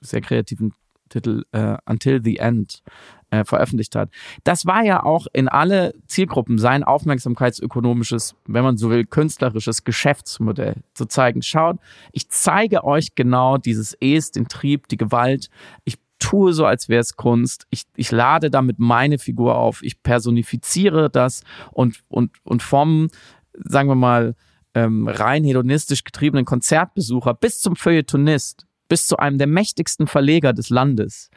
[0.00, 0.72] sehr kreativen
[1.08, 2.82] Titel äh, Until the End
[3.30, 4.10] äh, veröffentlicht hat.
[4.44, 10.76] Das war ja auch in alle Zielgruppen sein aufmerksamkeitsökonomisches, wenn man so will, künstlerisches Geschäftsmodell.
[10.94, 11.78] Zu zeigen, schaut,
[12.12, 15.50] ich zeige euch genau dieses Es, den Trieb, die Gewalt.
[15.84, 17.66] Ich tue so, als wäre es Kunst.
[17.70, 19.82] Ich, ich lade damit meine Figur auf.
[19.82, 23.08] Ich personifiziere das und, und, und vom,
[23.52, 24.34] sagen wir mal,
[24.74, 30.70] ähm, rein hedonistisch getriebenen Konzertbesucher bis zum Feuilletonist, bis zu einem der mächtigsten Verleger des
[30.70, 31.30] Landes,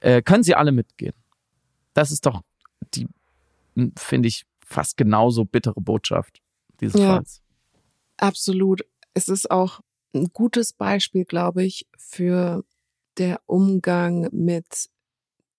[0.00, 1.14] äh, können sie alle mitgehen.
[1.94, 2.42] Das ist doch
[2.94, 3.08] die,
[3.96, 6.40] finde ich, fast genauso bittere Botschaft
[6.80, 7.42] dieses ja, Falls.
[8.16, 8.82] Absolut.
[9.14, 9.80] Es ist auch
[10.14, 12.64] ein gutes Beispiel, glaube ich, für
[13.18, 14.88] der Umgang mit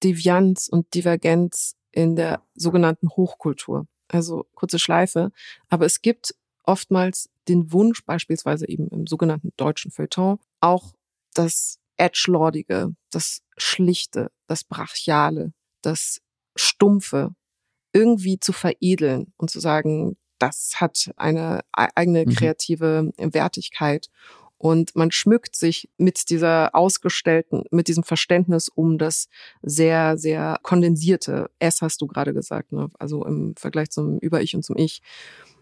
[0.04, 3.88] Devianz und Divergenz in der sogenannten Hochkultur.
[4.08, 5.32] Also kurze Schleife.
[5.70, 10.94] Aber es gibt oftmals den Wunsch, beispielsweise eben im sogenannten deutschen Feuilleton, auch
[11.34, 16.22] das Edgelordige, das Schlichte, das Brachiale, das
[16.56, 17.34] Stumpfe
[17.94, 22.34] irgendwie zu veredeln und zu sagen, das hat eine e-, eigene mhm.
[22.36, 24.10] kreative Wertigkeit
[24.58, 29.28] und man schmückt sich mit dieser ausgestellten, mit diesem Verständnis um das
[29.62, 32.90] sehr, sehr kondensierte S hast du gerade gesagt, ne?
[33.00, 35.02] also im Vergleich zum Über-Ich und zum Ich.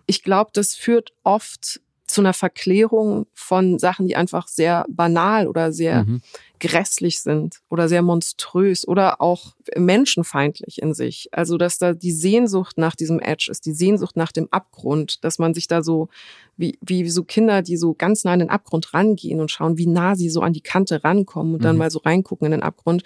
[0.05, 5.71] Ich glaube, das führt oft zu einer Verklärung von Sachen, die einfach sehr banal oder
[5.71, 6.21] sehr mhm.
[6.59, 11.29] Grässlich sind oder sehr monströs oder auch menschenfeindlich in sich.
[11.31, 15.39] Also, dass da die Sehnsucht nach diesem Edge ist, die Sehnsucht nach dem Abgrund, dass
[15.39, 16.09] man sich da so
[16.57, 19.87] wie, wie so Kinder, die so ganz nah an den Abgrund rangehen und schauen, wie
[19.87, 21.79] nah sie so an die Kante rankommen und dann mhm.
[21.79, 23.03] mal so reingucken in den Abgrund.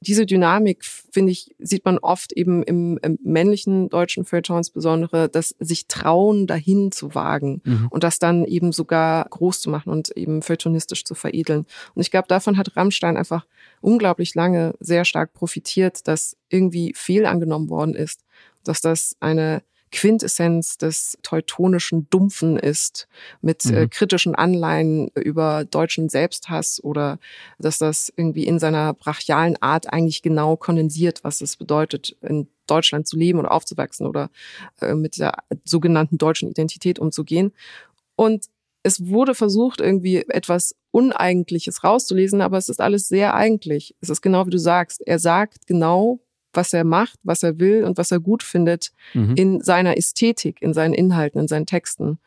[0.00, 5.56] Diese Dynamik, finde ich, sieht man oft eben im, im männlichen deutschen Feuilleton insbesondere, dass
[5.58, 7.88] sich trauen, dahin zu wagen mhm.
[7.90, 11.66] und das dann eben sogar groß zu machen und eben feuilletonistisch zu veredeln.
[11.94, 13.46] Und ich glaube, davon hat Rammstein einfach
[13.80, 18.24] unglaublich lange sehr stark profitiert, dass irgendwie viel angenommen worden ist,
[18.64, 23.08] dass das eine Quintessenz des teutonischen Dumpfen ist,
[23.40, 23.76] mit äh, mhm.
[23.76, 27.18] äh, kritischen Anleihen über deutschen Selbsthass oder
[27.58, 33.06] dass das irgendwie in seiner brachialen Art eigentlich genau kondensiert, was es bedeutet, in Deutschland
[33.06, 34.30] zu leben oder aufzuwachsen oder
[34.82, 37.52] äh, mit der sogenannten deutschen Identität umzugehen.
[38.14, 38.50] Und
[38.88, 43.94] es wurde versucht, irgendwie etwas Uneigentliches rauszulesen, aber es ist alles sehr eigentlich.
[44.00, 45.06] Es ist genau wie du sagst.
[45.06, 46.20] Er sagt genau,
[46.54, 49.34] was er macht, was er will und was er gut findet mhm.
[49.36, 52.18] in seiner Ästhetik, in seinen Inhalten, in seinen Texten.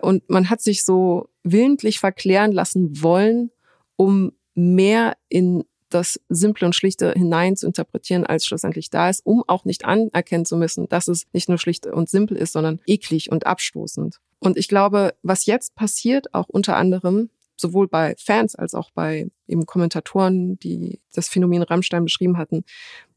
[0.00, 3.50] Und man hat sich so willentlich verklären lassen wollen,
[3.96, 9.42] um mehr in das Simple und Schlichte hinein zu interpretieren, als schlussendlich da ist, um
[9.48, 13.32] auch nicht anerkennen zu müssen, dass es nicht nur schlicht und simpel ist, sondern eklig
[13.32, 14.20] und abstoßend.
[14.38, 19.28] Und ich glaube, was jetzt passiert, auch unter anderem, sowohl bei Fans als auch bei
[19.46, 22.64] eben Kommentatoren, die das Phänomen Rammstein beschrieben hatten,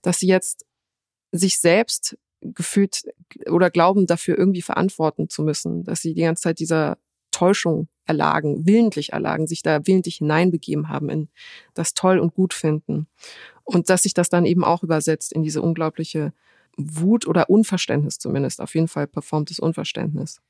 [0.02, 0.66] dass sie jetzt
[1.32, 3.04] sich selbst gefühlt
[3.50, 6.98] oder glauben, dafür irgendwie verantworten zu müssen, dass sie die ganze Zeit dieser
[7.32, 11.30] Täuschung erlagen, willentlich erlagen, sich da willentlich hineinbegeben haben in
[11.74, 13.08] das Toll und Gut finden.
[13.64, 16.34] Und dass sich das dann eben auch übersetzt in diese unglaubliche
[16.76, 20.42] Wut oder Unverständnis zumindest, auf jeden Fall performtes Unverständnis.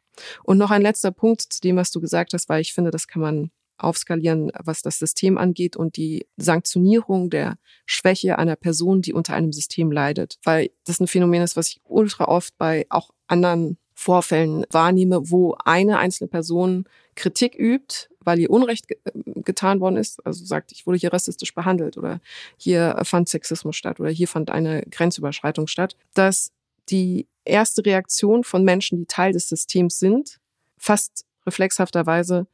[0.43, 3.07] Und noch ein letzter Punkt zu dem, was du gesagt hast, weil ich finde, das
[3.07, 9.13] kann man aufskalieren, was das System angeht und die Sanktionierung der Schwäche einer Person, die
[9.13, 10.37] unter einem System leidet.
[10.43, 15.55] Weil das ein Phänomen ist, was ich ultra oft bei auch anderen Vorfällen wahrnehme, wo
[15.65, 20.71] eine einzelne Person Kritik übt, weil ihr Unrecht ge äh, getan worden ist, also sagt,
[20.71, 22.21] ich wurde hier rassistisch behandelt oder
[22.57, 26.53] hier fand Sexismus statt oder hier fand eine Grenzüberschreitung statt, dass
[26.91, 30.39] die erste Reaktion von Menschen, die Teil des Systems sind,
[30.77, 32.47] fast reflexhafterweise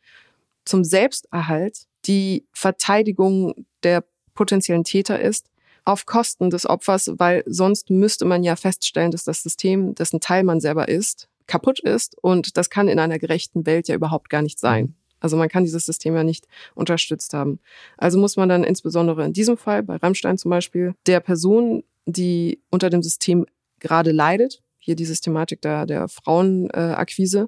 [0.64, 5.48] zum Selbsterhalt die Verteidigung der potenziellen Täter ist,
[5.86, 10.44] auf Kosten des Opfers, weil sonst müsste man ja feststellen, dass das System, dessen Teil
[10.44, 12.18] man selber ist, kaputt ist.
[12.22, 14.96] Und das kann in einer gerechten Welt ja überhaupt gar nicht sein.
[15.20, 17.60] Also man kann dieses System ja nicht unterstützt haben.
[17.98, 22.62] Also muss man dann insbesondere in diesem Fall, bei Rammstein zum Beispiel, der Person, die
[22.70, 23.46] unter dem System
[23.80, 27.48] gerade leidet, hier die Systematik der, der Frauenakquise, äh,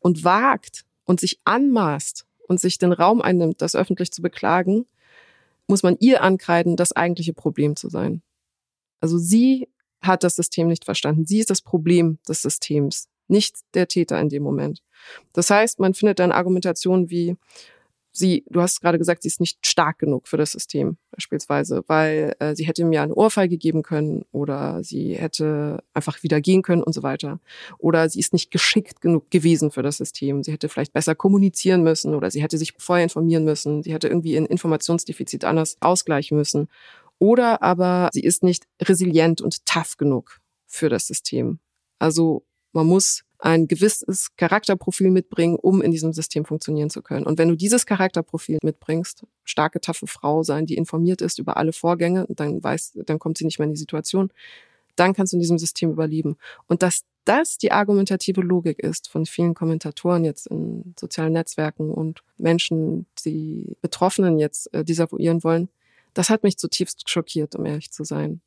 [0.00, 4.86] und wagt und sich anmaßt und sich den Raum einnimmt, das öffentlich zu beklagen,
[5.68, 8.22] muss man ihr ankreiden, das eigentliche Problem zu sein.
[9.00, 9.68] Also sie
[10.00, 11.26] hat das System nicht verstanden.
[11.26, 14.82] Sie ist das Problem des Systems nicht der Täter in dem Moment.
[15.32, 17.36] Das heißt, man findet dann Argumentationen wie,
[18.12, 22.36] sie, du hast gerade gesagt, sie ist nicht stark genug für das System beispielsweise, weil
[22.38, 26.82] äh, sie hätte mir eine Ohrfeige geben können oder sie hätte einfach wieder gehen können
[26.82, 27.40] und so weiter.
[27.78, 30.42] Oder sie ist nicht geschickt genug gewesen für das System.
[30.42, 33.82] Sie hätte vielleicht besser kommunizieren müssen oder sie hätte sich vorher informieren müssen.
[33.82, 36.68] Sie hätte irgendwie ein Informationsdefizit anders ausgleichen müssen.
[37.18, 41.60] Oder aber sie ist nicht resilient und tough genug für das System.
[41.98, 47.26] Also man muss ein gewisses Charakterprofil mitbringen, um in diesem System funktionieren zu können.
[47.26, 51.72] Und wenn du dieses Charakterprofil mitbringst, starke, taffe Frau sein, die informiert ist über alle
[51.72, 54.32] Vorgänge, dann weiß, dann kommt sie nicht mehr in die Situation,
[54.94, 56.36] dann kannst du in diesem System überleben.
[56.68, 62.22] Und dass das die argumentative Logik ist von vielen Kommentatoren jetzt in sozialen Netzwerken und
[62.38, 65.68] Menschen, die Betroffenen jetzt äh, desavouieren wollen,
[66.14, 68.40] das hat mich zutiefst schockiert, um ehrlich zu sein.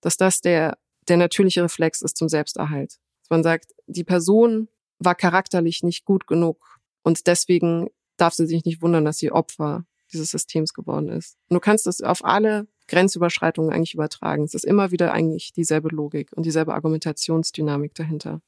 [0.00, 2.98] Dass das der, der natürliche Reflex ist zum Selbsterhalt
[3.32, 4.68] man sagt, die Person
[4.98, 9.84] war charakterlich nicht gut genug und deswegen darf sie sich nicht wundern, dass sie Opfer
[10.12, 11.38] dieses Systems geworden ist.
[11.48, 14.44] Und du kannst das auf alle Grenzüberschreitungen eigentlich übertragen.
[14.44, 18.42] Es ist immer wieder eigentlich dieselbe Logik und dieselbe Argumentationsdynamik dahinter.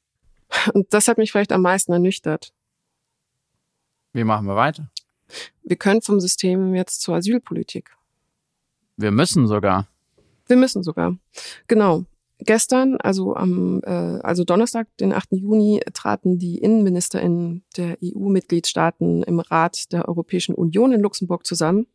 [0.75, 2.53] Und das hat mich vielleicht am meisten ernüchtert.
[4.12, 4.90] Wie machen wir weiter?
[5.62, 7.97] Wir können vom System jetzt zur Asylpolitik.
[8.99, 9.88] Wir müssen sogar.
[10.47, 11.16] Wir müssen sogar.
[11.68, 12.05] Genau.
[12.45, 15.33] Gestern, also am äh, also Donnerstag, den 8.
[15.33, 21.87] Juni, traten die Innenministerinnen der EU-Mitgliedstaaten im Rat der Europäischen Union in Luxemburg zusammen,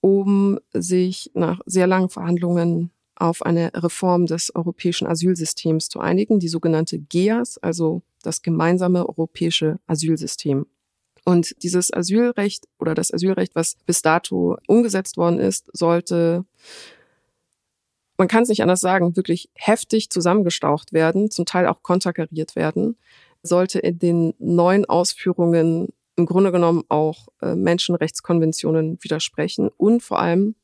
[0.00, 6.48] um sich nach sehr langen Verhandlungen auf eine Reform des europäischen Asylsystems zu einigen, die
[6.48, 10.66] sogenannte GEAS, also das gemeinsame europäische Asylsystem.
[11.24, 16.44] Und dieses Asylrecht oder das Asylrecht, was bis dato umgesetzt worden ist, sollte
[18.16, 22.96] man kann es nicht anders sagen, wirklich heftig zusammengestaucht werden, zum Teil auch konterkariert werden,
[23.42, 30.54] sollte in den neuen Ausführungen im Grunde genommen auch äh, Menschenrechtskonventionen widersprechen und vor allem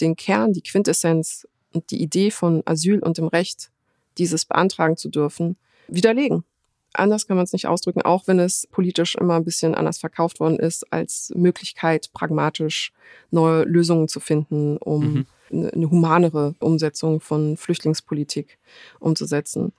[0.00, 3.70] den Kern, die Quintessenz und die Idee von Asyl und dem Recht,
[4.16, 5.56] dieses beantragen zu dürfen,
[5.88, 6.44] widerlegen.
[6.92, 10.40] Anders kann man es nicht ausdrücken, auch wenn es politisch immer ein bisschen anders verkauft
[10.40, 12.92] worden ist, als Möglichkeit, pragmatisch
[13.30, 18.58] neue Lösungen zu finden, um mhm eine humanere Umsetzung von Flüchtlingspolitik
[19.00, 19.72] umzusetzen.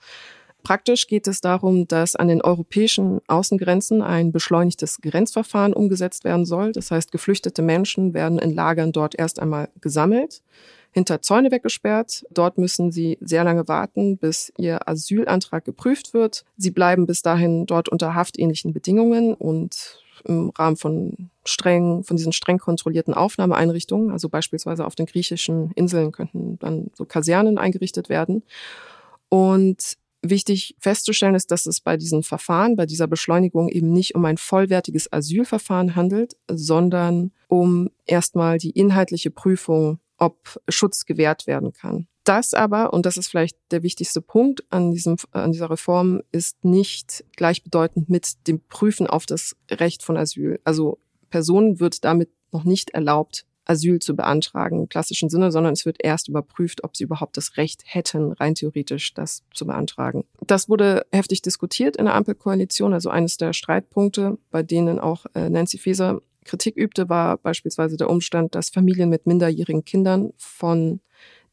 [0.64, 6.74] Praktisch geht es darum, dass an den europäischen Außengrenzen ein beschleunigtes Grenzverfahren umgesetzt werden soll.
[6.74, 10.42] Das heißt, geflüchtete Menschen werden in Lagern dort erst einmal gesammelt,
[10.92, 12.26] hinter Zäune weggesperrt.
[12.32, 16.44] Dort müssen sie sehr lange warten, bis ihr Asylantrag geprüft wird.
[16.58, 22.34] Sie bleiben bis dahin dort unter haftähnlichen Bedingungen und im Rahmen von streng, von diesen
[22.34, 28.44] streng kontrollierten Aufnahmeeinrichtungen, also beispielsweise auf den griechischen Inseln könnten dann so Kasernen eingerichtet werden.
[29.30, 34.26] Und Wichtig festzustellen ist, dass es bei diesen Verfahren, bei dieser Beschleunigung eben nicht um
[34.26, 42.08] ein vollwertiges Asylverfahren handelt, sondern um erstmal die inhaltliche Prüfung, ob Schutz gewährt werden kann.
[42.28, 46.66] Das aber, und das ist vielleicht der wichtigste Punkt an, diesem, an dieser Reform, ist
[46.66, 50.60] nicht gleichbedeutend mit dem Prüfen auf das Recht von Asyl.
[50.66, 55.86] Also Personen wird damit noch nicht erlaubt, Asyl zu beantragen im klassischen Sinne, sondern es
[55.86, 60.26] wird erst überprüft, ob sie überhaupt das Recht hätten, rein theoretisch das zu beantragen.
[60.46, 65.50] Das wurde heftig diskutiert in der Ampelkoalition, also eines der Streitpunkte, bei denen auch äh,
[65.50, 71.02] Nancy Faeser Kritik übte, war beispielsweise der Umstand, dass Familien mit minderjährigen Kindern von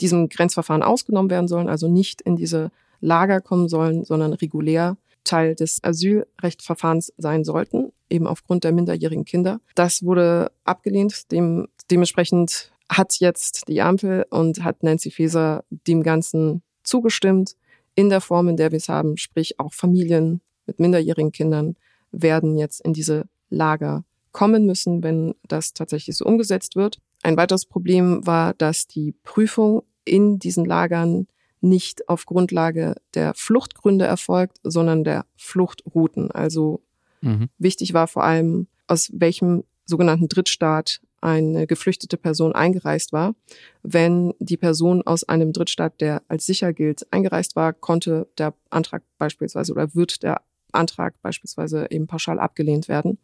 [0.00, 5.54] diesem Grenzverfahren ausgenommen werden sollen, also nicht in diese Lager kommen sollen, sondern regulär Teil
[5.54, 9.60] des Asylrechtsverfahrens sein sollten, eben aufgrund der minderjährigen Kinder.
[9.74, 11.32] Das wurde abgelehnt.
[11.32, 17.56] Dem, dementsprechend hat jetzt die Ampel und hat Nancy Faeser dem Ganzen zugestimmt,
[17.94, 21.76] in der Form, in der wir es haben, sprich auch Familien mit minderjährigen Kindern
[22.10, 26.98] werden jetzt in diese Lager kommen müssen, wenn das tatsächlich so umgesetzt wird.
[27.24, 31.26] Ein weiteres Problem war, dass die Prüfung in diesen Lagern
[31.62, 36.30] nicht auf Grundlage der Fluchtgründe erfolgt, sondern der Fluchtrouten.
[36.30, 36.82] Also
[37.22, 37.48] mhm.
[37.56, 43.34] wichtig war vor allem, aus welchem sogenannten Drittstaat eine geflüchtete Person eingereist war.
[43.82, 49.02] Wenn die Person aus einem Drittstaat, der als sicher gilt, eingereist war, konnte der Antrag
[49.16, 53.16] beispielsweise oder wird der Antrag beispielsweise eben pauschal abgelehnt werden.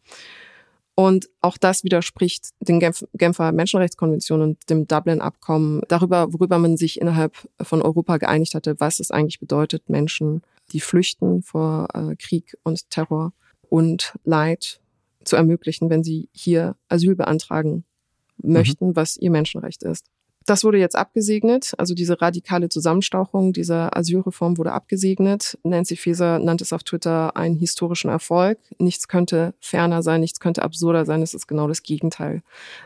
[0.94, 7.48] Und auch das widerspricht den Genfer Menschenrechtskonventionen und dem Dublin-Abkommen darüber, worüber man sich innerhalb
[7.60, 12.90] von Europa geeinigt hatte, was es eigentlich bedeutet, Menschen, die flüchten vor äh, Krieg und
[12.90, 13.32] Terror
[13.68, 14.80] und Leid
[15.24, 17.84] zu ermöglichen, wenn sie hier Asyl beantragen
[18.42, 18.96] möchten, mhm.
[18.96, 20.06] was ihr Menschenrecht ist.
[20.46, 25.58] Das wurde jetzt abgesegnet, also diese radikale Zusammenstauchung dieser Asylreform wurde abgesegnet.
[25.64, 28.58] Nancy Faeser nannte es auf Twitter einen historischen Erfolg.
[28.78, 32.42] Nichts könnte ferner sein, nichts könnte absurder sein, es ist genau das Gegenteil.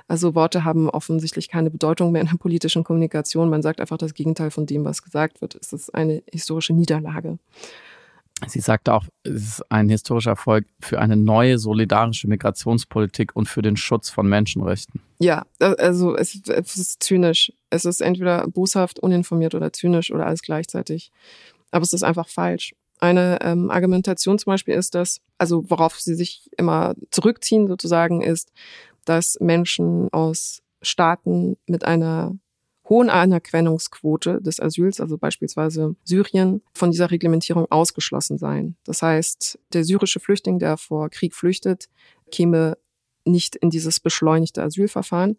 [0.09, 3.49] Also Worte haben offensichtlich keine Bedeutung mehr in der politischen Kommunikation.
[3.49, 5.55] Man sagt einfach das Gegenteil von dem, was gesagt wird.
[5.55, 7.39] Es ist eine historische Niederlage.
[8.49, 13.63] Sie sagte auch, es ist ein historischer Erfolg für eine neue solidarische Migrationspolitik und für
[13.63, 15.01] den Schutz von Menschenrechten.
[15.19, 17.53] Ja, also es, es ist zynisch.
[17.71, 21.13] Es ist entweder boshaft, uninformiert oder zynisch oder alles gleichzeitig.
[21.71, 22.75] Aber es ist einfach falsch.
[23.01, 28.53] Eine ähm, Argumentation zum Beispiel ist, dass, also worauf sie sich immer zurückziehen sozusagen, ist,
[29.05, 32.37] dass Menschen aus Staaten mit einer
[32.89, 38.77] hohen Anerkennungsquote des Asyls, also beispielsweise Syrien, von dieser Reglementierung ausgeschlossen sein.
[38.85, 41.89] Das heißt, der syrische Flüchtling, der vor Krieg flüchtet,
[42.31, 42.77] käme
[43.25, 45.37] nicht in dieses beschleunigte Asylverfahren.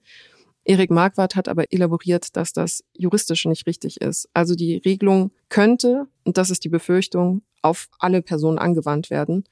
[0.67, 4.27] Erik Marquardt hat aber elaboriert, dass das juristisch nicht richtig ist.
[4.33, 9.43] Also die Regelung könnte, und das ist die Befürchtung, auf alle Personen angewandt werden.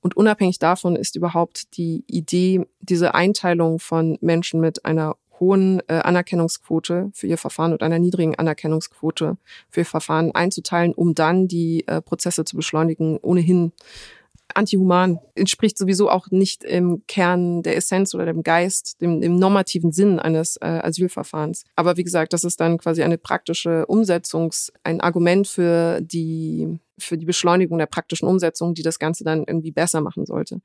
[0.00, 5.94] Und unabhängig davon ist überhaupt die Idee, diese Einteilung von Menschen mit einer hohen äh,
[5.94, 9.38] Anerkennungsquote für ihr Verfahren und einer niedrigen Anerkennungsquote
[9.70, 13.72] für ihr Verfahren einzuteilen, um dann die äh, Prozesse zu beschleunigen, ohnehin
[14.54, 19.92] antihuman, entspricht sowieso auch nicht im Kern der Essenz oder dem Geist, dem, dem normativen
[19.92, 21.64] Sinn eines äh, Asylverfahrens.
[21.76, 27.16] Aber wie gesagt, das ist dann quasi eine praktische Umsetzungs-, ein Argument für die, für
[27.16, 30.60] die Beschleunigung der praktischen Umsetzung, die das Ganze dann irgendwie besser machen sollte.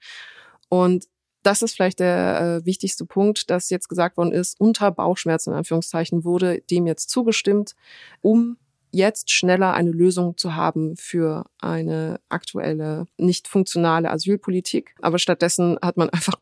[0.69, 1.05] Und
[1.43, 5.57] das ist vielleicht der äh, wichtigste Punkt, dass jetzt gesagt worden ist, unter Bauchschmerzen in
[5.57, 7.75] Anführungszeichen wurde dem jetzt zugestimmt,
[8.21, 8.57] um
[8.95, 14.95] jetzt schneller eine Lösung zu haben für eine aktuelle, nicht funktionale Asylpolitik.
[15.01, 16.35] Aber stattdessen hat man einfach,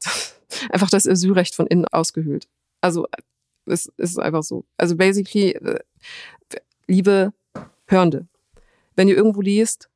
[0.69, 2.47] einfach das Asylrecht von innen ausgehöhlt.
[2.81, 3.07] Also
[3.65, 4.65] es, es ist einfach so.
[4.77, 5.79] Also basically, äh,
[6.87, 7.33] liebe
[7.87, 8.27] Hörende,
[8.95, 9.89] wenn ihr irgendwo liest,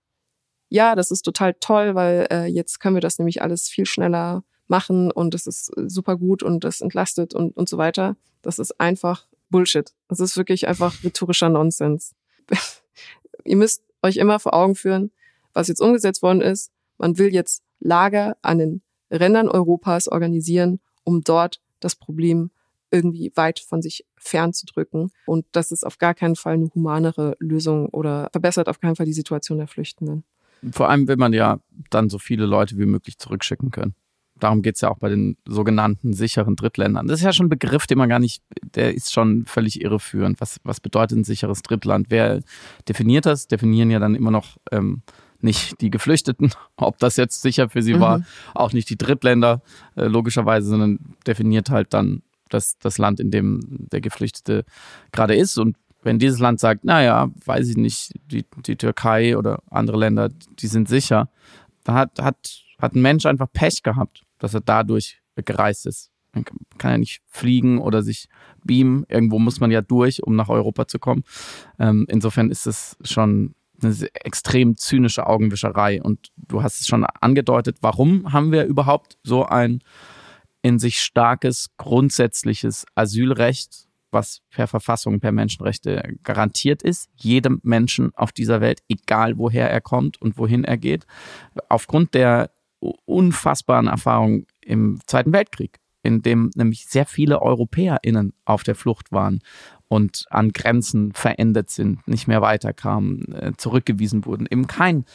[0.70, 4.44] ja, das ist total toll, weil äh, jetzt können wir das nämlich alles viel schneller
[4.68, 8.18] machen und es ist super gut und das entlastet und, und so weiter.
[8.42, 9.94] Das ist einfach Bullshit.
[10.10, 12.16] Das ist wirklich einfach rhetorischer Nonsens.
[13.46, 15.12] Ihr müsst euch immer vor Augen führen,
[15.54, 16.72] was jetzt umgesetzt worden ist.
[16.98, 18.82] Man will jetzt Lager an den
[19.12, 22.52] Rändern Europas organisieren, um dort das Problem
[22.92, 25.12] irgendwie weit von sich fernzudrücken.
[25.26, 29.06] Und das ist auf gar keinen Fall eine humanere Lösung oder verbessert auf keinen Fall
[29.06, 30.24] die Situation der Flüchtenden.
[30.72, 31.60] Vor allem will man ja
[31.90, 33.96] dann so viele Leute wie möglich zurückschicken können.
[34.40, 37.08] Darum geht es ja auch bei den sogenannten sicheren Drittländern.
[37.08, 38.44] Das ist ja schon ein Begriff, den man gar nicht,
[38.76, 40.40] der ist schon völlig irreführend.
[40.42, 42.08] Was, was bedeutet ein sicheres Drittland?
[42.10, 42.42] Wer
[42.88, 43.48] definiert das?
[43.48, 45.02] Definieren ja dann immer noch ähm,
[45.42, 48.00] nicht die Geflüchteten, ob das jetzt sicher für sie mhm.
[48.00, 48.22] war,
[48.54, 49.62] auch nicht die Drittländer,
[49.96, 53.60] äh, logischerweise, sondern definiert halt dann das, das Land, in dem
[53.92, 54.66] der Geflüchtete
[55.12, 55.58] gerade ist.
[55.58, 60.30] Und wenn dieses Land sagt, naja, weiß ich nicht, die, die Türkei oder andere Länder,
[60.60, 61.30] die sind sicher,
[61.84, 66.12] dann hat, hat, hat ein Mensch einfach Pech gehabt, dass er dadurch gereist ist.
[66.34, 66.46] Man
[66.78, 68.28] kann ja nicht fliegen oder sich
[68.64, 69.06] beamen.
[69.10, 71.24] Irgendwo muss man ja durch, um nach Europa zu kommen.
[71.80, 76.02] Ähm, insofern ist es schon eine extrem zynische Augenwischerei.
[76.02, 79.82] Und du hast es schon angedeutet, warum haben wir überhaupt so ein
[80.62, 88.32] in sich starkes, grundsätzliches Asylrecht, was per Verfassung, per Menschenrechte garantiert ist, jedem Menschen auf
[88.32, 91.06] dieser Welt, egal woher er kommt und wohin er geht,
[91.70, 98.76] aufgrund der unfassbaren Erfahrung im Zweiten Weltkrieg, in dem nämlich sehr viele EuropäerInnen auf der
[98.76, 99.40] Flucht waren
[99.88, 105.06] und an Grenzen verendet sind, nicht mehr weiterkamen, äh, zurückgewiesen wurden, eben kein,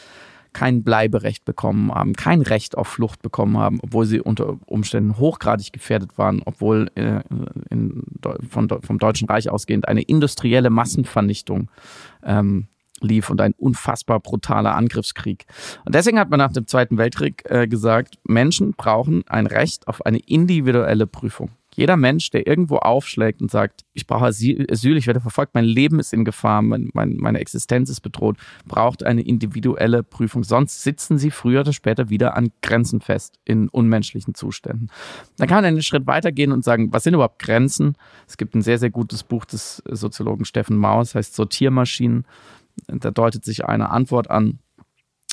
[0.52, 5.72] kein Bleiberecht bekommen haben, kein Recht auf Flucht bekommen haben, obwohl sie unter Umständen hochgradig
[5.72, 7.20] gefährdet waren, obwohl äh,
[7.70, 8.02] in,
[8.48, 11.70] von, vom Deutschen Reich ausgehend eine industrielle Massenvernichtung
[12.22, 12.68] ähm,
[13.02, 15.46] lief und ein unfassbar brutaler Angriffskrieg.
[15.84, 20.04] Und deswegen hat man nach dem Zweiten Weltkrieg äh, gesagt, Menschen brauchen ein Recht auf
[20.06, 21.50] eine individuelle Prüfung.
[21.74, 26.00] Jeder Mensch, der irgendwo aufschlägt und sagt, ich brauche Asyl, ich werde verfolgt, mein Leben
[26.00, 28.36] ist in Gefahr, mein, mein, meine Existenz ist bedroht,
[28.66, 30.44] braucht eine individuelle Prüfung.
[30.44, 34.90] Sonst sitzen sie früher oder später wieder an Grenzen fest in unmenschlichen Zuständen.
[35.38, 37.96] Dann kann man einen Schritt weitergehen und sagen, was sind überhaupt Grenzen?
[38.28, 42.26] Es gibt ein sehr, sehr gutes Buch des Soziologen Steffen Maus, heißt Sortiermaschinen.
[42.86, 44.58] Da deutet sich eine Antwort an.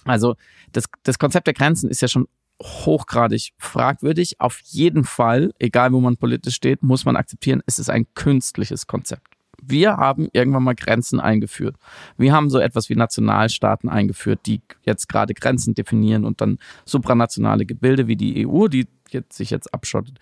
[0.06, 0.36] Also
[0.72, 2.28] das, das Konzept der Grenzen ist ja schon
[2.62, 4.40] hochgradig fragwürdig.
[4.40, 8.88] Auf jeden Fall, egal wo man politisch steht, muss man akzeptieren, es ist ein künstliches
[8.88, 9.28] Konzept.
[9.62, 11.76] Wir haben irgendwann mal Grenzen eingeführt.
[12.18, 17.66] Wir haben so etwas wie Nationalstaaten eingeführt, die jetzt gerade Grenzen definieren und dann supranationale
[17.66, 20.18] Gebilde wie die EU, die jetzt, sich jetzt abschottet.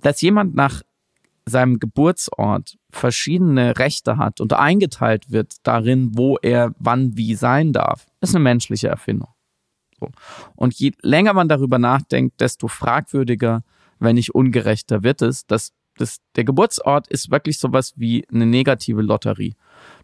[0.00, 0.82] Dass jemand nach
[1.44, 8.06] seinem Geburtsort verschiedene Rechte hat und eingeteilt wird darin, wo er wann wie sein darf,
[8.20, 9.28] ist eine menschliche Erfindung.
[9.98, 10.10] So.
[10.54, 13.62] Und je länger man darüber nachdenkt, desto fragwürdiger,
[13.98, 15.46] wenn nicht ungerechter wird es.
[15.46, 19.54] Das, das, der Geburtsort ist wirklich sowas wie eine negative Lotterie.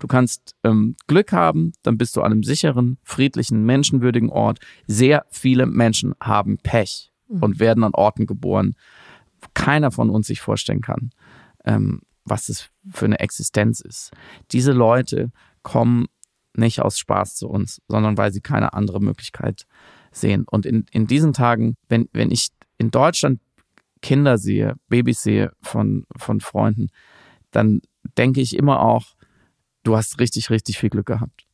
[0.01, 4.59] Du kannst ähm, Glück haben, dann bist du an einem sicheren, friedlichen, menschenwürdigen Ort.
[4.87, 7.43] Sehr viele Menschen haben Pech mhm.
[7.43, 8.75] und werden an Orten geboren,
[9.41, 11.11] wo keiner von uns sich vorstellen kann,
[11.65, 14.11] ähm, was es für eine Existenz ist.
[14.51, 15.31] Diese Leute
[15.63, 16.07] kommen
[16.57, 19.67] nicht aus Spaß zu uns, sondern weil sie keine andere Möglichkeit
[20.13, 20.45] sehen.
[20.49, 22.49] Und in, in diesen Tagen, wenn, wenn ich
[22.79, 23.41] in Deutschland
[24.03, 26.89] Kinder sehe, Babys sehe von, von Freunden,
[27.51, 27.81] dann
[28.19, 29.15] denke ich immer auch,
[29.83, 31.47] du hast richtig, richtig viel Glück gehabt.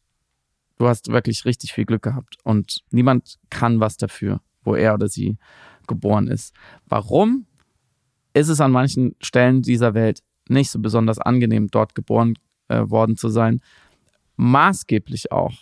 [0.79, 2.37] Du hast wirklich richtig viel Glück gehabt.
[2.43, 5.37] Und niemand kann was dafür, wo er oder sie
[5.87, 6.55] geboren ist.
[6.87, 7.47] Warum
[8.33, 12.35] ist es an manchen Stellen dieser Welt nicht so besonders angenehm, dort geboren
[12.69, 13.61] äh, worden zu sein?
[14.41, 15.53] maßgeblich auch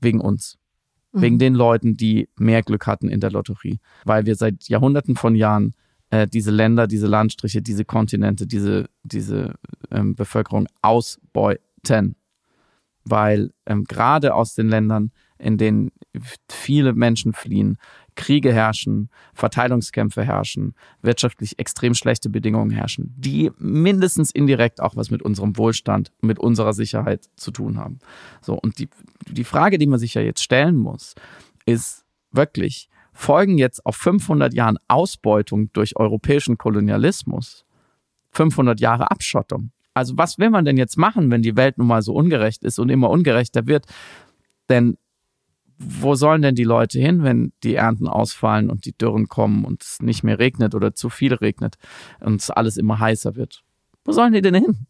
[0.00, 0.56] wegen uns.
[1.12, 1.20] Mhm.
[1.20, 3.80] Wegen den Leuten, die mehr Glück hatten in der Lotterie.
[4.04, 5.74] Weil wir seit Jahrhunderten von Jahren
[6.10, 9.54] äh, diese Länder, diese Landstriche, diese Kontinente, diese, diese
[9.90, 12.14] ähm, Bevölkerung ausbeuten.
[13.04, 15.90] Weil ähm, gerade aus den Ländern, in denen
[16.48, 17.78] viele Menschen fliehen,
[18.20, 25.22] Kriege herrschen, Verteilungskämpfe herrschen, wirtschaftlich extrem schlechte Bedingungen herrschen, die mindestens indirekt auch was mit
[25.22, 27.98] unserem Wohlstand, mit unserer Sicherheit zu tun haben.
[28.42, 28.90] So, und die,
[29.26, 31.14] die Frage, die man sich ja jetzt stellen muss,
[31.64, 37.64] ist wirklich, folgen jetzt auf 500 Jahren Ausbeutung durch europäischen Kolonialismus
[38.32, 39.70] 500 Jahre Abschottung?
[39.94, 42.78] Also was will man denn jetzt machen, wenn die Welt nun mal so ungerecht ist
[42.78, 43.86] und immer ungerechter wird?
[44.68, 44.98] Denn
[45.82, 49.82] wo sollen denn die Leute hin, wenn die Ernten ausfallen und die Dürren kommen und
[49.82, 51.76] es nicht mehr regnet oder zu viel regnet
[52.20, 53.64] und es alles immer heißer wird?
[54.04, 54.86] Wo sollen die denn hin?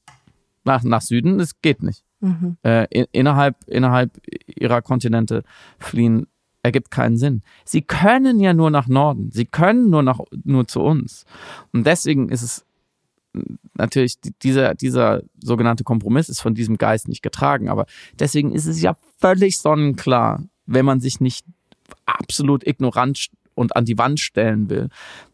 [0.65, 1.39] Nach, nach Süden?
[1.39, 2.05] Das geht nicht.
[2.21, 2.57] Mhm.
[2.63, 5.45] Äh, in, innerhalb, innerhalb ihrer Kontinente
[5.79, 6.27] fliehen
[6.63, 7.43] ergibt keinen Sinn.
[7.65, 9.31] Sie können ja nur nach Norden.
[9.31, 11.25] Sie können nur nach, nur zu uns.
[11.73, 12.67] Und deswegen ist es
[13.75, 17.87] natürlich dieser, dieser sogenannte Kompromiss ist von diesem Geist nicht getragen, aber
[18.19, 21.45] deswegen ist es ja völlig sonnenklar, wenn man sich nicht
[22.07, 24.89] absolut ignorant und an die Wand stellen will,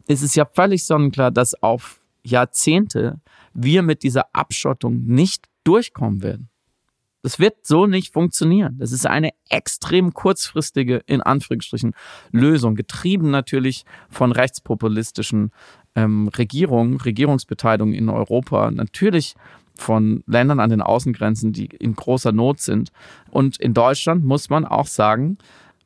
[0.07, 3.21] ist es ja völlig sonnenklar, dass auf Jahrzehnte
[3.53, 6.49] wir mit dieser Abschottung nicht durchkommen werden.
[7.21, 8.77] Das wird so nicht funktionieren.
[8.79, 11.93] Das ist eine extrem kurzfristige, in Anführungsstrichen,
[12.31, 15.51] Lösung, getrieben natürlich von rechtspopulistischen
[15.95, 19.35] ähm, Regierung, Regierungsbeteiligung in Europa natürlich
[19.81, 22.91] von Ländern an den Außengrenzen, die in großer Not sind.
[23.29, 25.37] Und in Deutschland muss man auch sagen,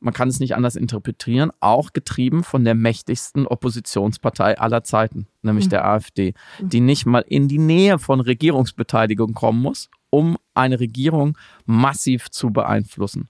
[0.02, 5.66] man kann es nicht anders interpretieren, auch getrieben von der mächtigsten Oppositionspartei aller Zeiten, nämlich
[5.66, 5.70] mhm.
[5.70, 11.38] der AfD, die nicht mal in die Nähe von Regierungsbeteiligung kommen muss, um eine Regierung
[11.66, 13.28] massiv zu beeinflussen.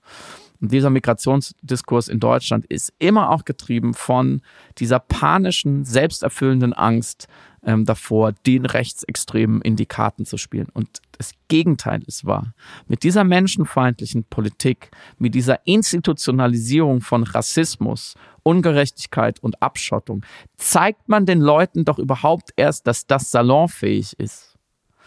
[0.63, 4.43] Und dieser Migrationsdiskurs in Deutschland ist immer auch getrieben von
[4.79, 7.27] dieser panischen, selbsterfüllenden Angst
[7.65, 10.69] ähm, davor, den Rechtsextremen in die Karten zu spielen.
[10.73, 12.55] Und das Gegenteil ist wahr.
[12.87, 20.25] Mit dieser menschenfeindlichen Politik, mit dieser Institutionalisierung von Rassismus, Ungerechtigkeit und Abschottung
[20.57, 24.52] zeigt man den Leuten doch überhaupt erst, dass das salonfähig ist.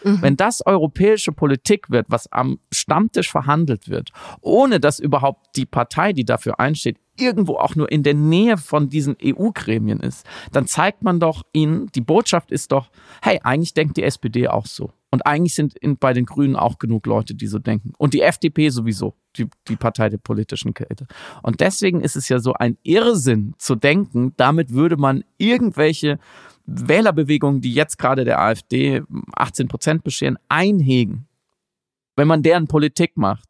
[0.06, 0.22] Mhm.
[0.22, 6.12] Wenn das europäische Politik wird, was am Stammtisch verhandelt wird, ohne dass überhaupt die Partei,
[6.12, 11.02] die dafür einsteht, irgendwo auch nur in der Nähe von diesen EU-Gremien ist, dann zeigt
[11.02, 12.90] man doch ihnen, die Botschaft ist doch,
[13.20, 14.92] hey, eigentlich denkt die SPD auch so.
[15.10, 17.92] Und eigentlich sind in, bei den Grünen auch genug Leute, die so denken.
[17.96, 21.06] Und die FDP sowieso, die, die Partei der politischen Kälte.
[21.42, 26.18] Und deswegen ist es ja so ein Irrsinn zu denken, damit würde man irgendwelche
[26.66, 29.02] Wählerbewegungen, die jetzt gerade der AfD
[29.34, 31.28] 18 Prozent bescheren, einhegen,
[32.16, 33.48] wenn man deren Politik macht.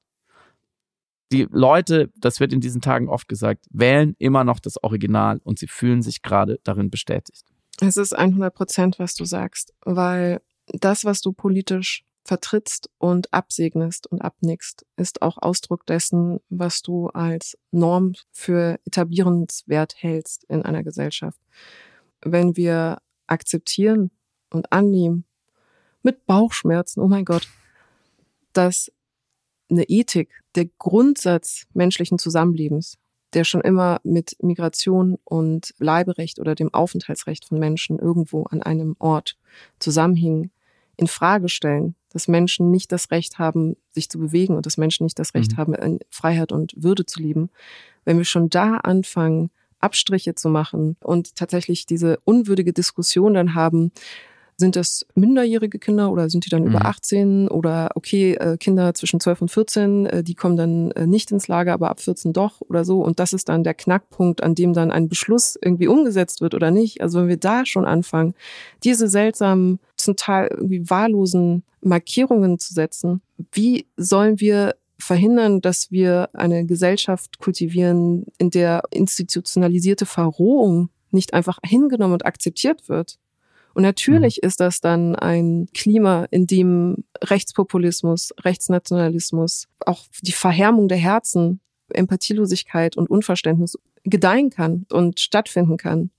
[1.33, 5.59] Die Leute, das wird in diesen Tagen oft gesagt, wählen immer noch das Original und
[5.59, 7.45] sie fühlen sich gerade darin bestätigt.
[7.81, 14.07] Es ist 100 Prozent, was du sagst, weil das, was du politisch vertrittst und absegnest
[14.07, 20.83] und abnickst, ist auch Ausdruck dessen, was du als Norm für etablierenswert hältst in einer
[20.83, 21.41] Gesellschaft.
[22.23, 24.11] Wenn wir akzeptieren
[24.51, 25.25] und annehmen,
[26.03, 27.49] mit Bauchschmerzen, oh mein Gott,
[28.53, 28.93] dass
[29.71, 32.99] eine Ethik, der Grundsatz menschlichen Zusammenlebens,
[33.33, 38.97] der schon immer mit Migration und Bleiberecht oder dem Aufenthaltsrecht von Menschen irgendwo an einem
[38.99, 39.37] Ort
[39.79, 40.51] zusammenhing,
[40.97, 45.05] in Frage stellen, dass Menschen nicht das Recht haben, sich zu bewegen und dass Menschen
[45.05, 45.57] nicht das Recht mhm.
[45.59, 47.51] haben, in Freiheit und Würde zu leben.
[48.05, 49.51] Wenn wir schon da anfangen,
[49.87, 53.93] Abstriche zu machen und tatsächlich diese unwürdige Diskussion dann haben,
[54.59, 56.69] sind das minderjährige Kinder oder sind die dann mhm.
[56.69, 61.07] über 18 oder okay, äh, Kinder zwischen 12 und 14, äh, die kommen dann äh,
[61.07, 63.03] nicht ins Lager, aber ab 14 doch oder so.
[63.03, 66.71] Und das ist dann der Knackpunkt, an dem dann ein Beschluss irgendwie umgesetzt wird oder
[66.71, 67.03] nicht.
[67.03, 68.35] Also wenn wir da schon anfangen,
[68.83, 73.23] diese seltsamen, zum Teil irgendwie wahllosen Markierungen zu setzen,
[73.53, 81.59] wie sollen wir verhindern, dass wir eine Gesellschaft kultivieren, in der institutionalisierte Verrohung nicht einfach
[81.65, 83.19] hingenommen und akzeptiert wird.
[83.75, 84.49] Und natürlich mhm.
[84.49, 92.97] ist das dann ein Klima, in dem Rechtspopulismus, Rechtsnationalismus, auch die Verhärmung der Herzen, Empathielosigkeit
[92.97, 96.11] und Unverständnis gedeihen kann und stattfinden kann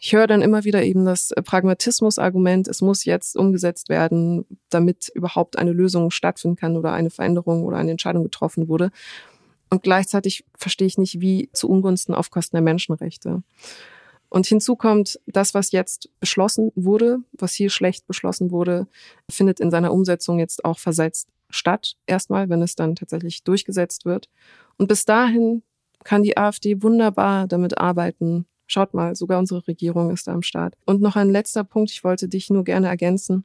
[0.00, 5.58] ich höre dann immer wieder eben das Pragmatismus-Argument, es muss jetzt umgesetzt werden, damit überhaupt
[5.58, 8.90] eine Lösung stattfinden kann oder eine Veränderung oder eine Entscheidung getroffen wurde.
[9.70, 13.42] Und gleichzeitig verstehe ich nicht, wie zu Ungunsten auf Kosten der Menschenrechte.
[14.28, 18.88] Und hinzu kommt, das, was jetzt beschlossen wurde, was hier schlecht beschlossen wurde,
[19.30, 24.28] findet in seiner Umsetzung jetzt auch versetzt statt, erstmal, wenn es dann tatsächlich durchgesetzt wird.
[24.76, 25.62] Und bis dahin
[26.02, 30.74] kann die AfD wunderbar damit arbeiten, Schaut mal, sogar unsere Regierung ist da am Start.
[30.86, 33.44] Und noch ein letzter Punkt, ich wollte dich nur gerne ergänzen.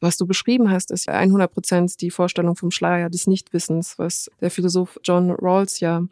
[0.00, 4.50] Was du beschrieben hast, ist 100 Prozent die Vorstellung vom Schleier des Nichtwissens, was der
[4.50, 6.02] Philosoph John Rawls ja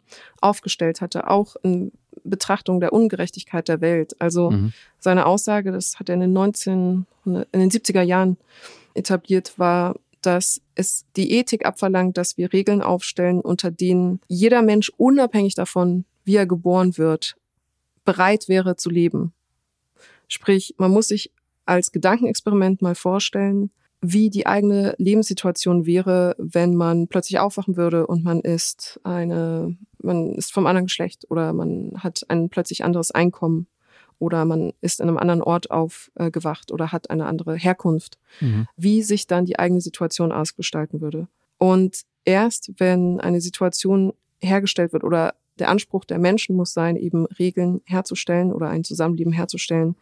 [0.41, 1.91] aufgestellt hatte, auch in
[2.23, 4.15] Betrachtung der Ungerechtigkeit der Welt.
[4.19, 4.73] Also mhm.
[4.99, 8.37] seine Aussage, das hat er in den 19, in den 70er Jahren
[8.93, 14.91] etabliert, war, dass es die Ethik abverlangt, dass wir Regeln aufstellen, unter denen jeder Mensch
[14.97, 17.35] unabhängig davon, wie er geboren wird,
[18.05, 19.33] bereit wäre zu leben.
[20.27, 21.31] Sprich, man muss sich
[21.65, 23.71] als Gedankenexperiment mal vorstellen,
[24.01, 30.35] wie die eigene Lebenssituation wäre, wenn man plötzlich aufwachen würde und man ist eine, man
[30.35, 33.67] ist vom anderen Geschlecht oder man hat ein plötzlich anderes Einkommen
[34.17, 38.67] oder man ist in einem anderen Ort aufgewacht oder hat eine andere Herkunft, mhm.
[38.77, 41.27] wie sich dann die eigene Situation ausgestalten würde.
[41.57, 47.25] Und erst wenn eine Situation hergestellt wird oder der Anspruch der Menschen muss sein, eben
[47.25, 49.95] Regeln herzustellen oder ein Zusammenleben herzustellen,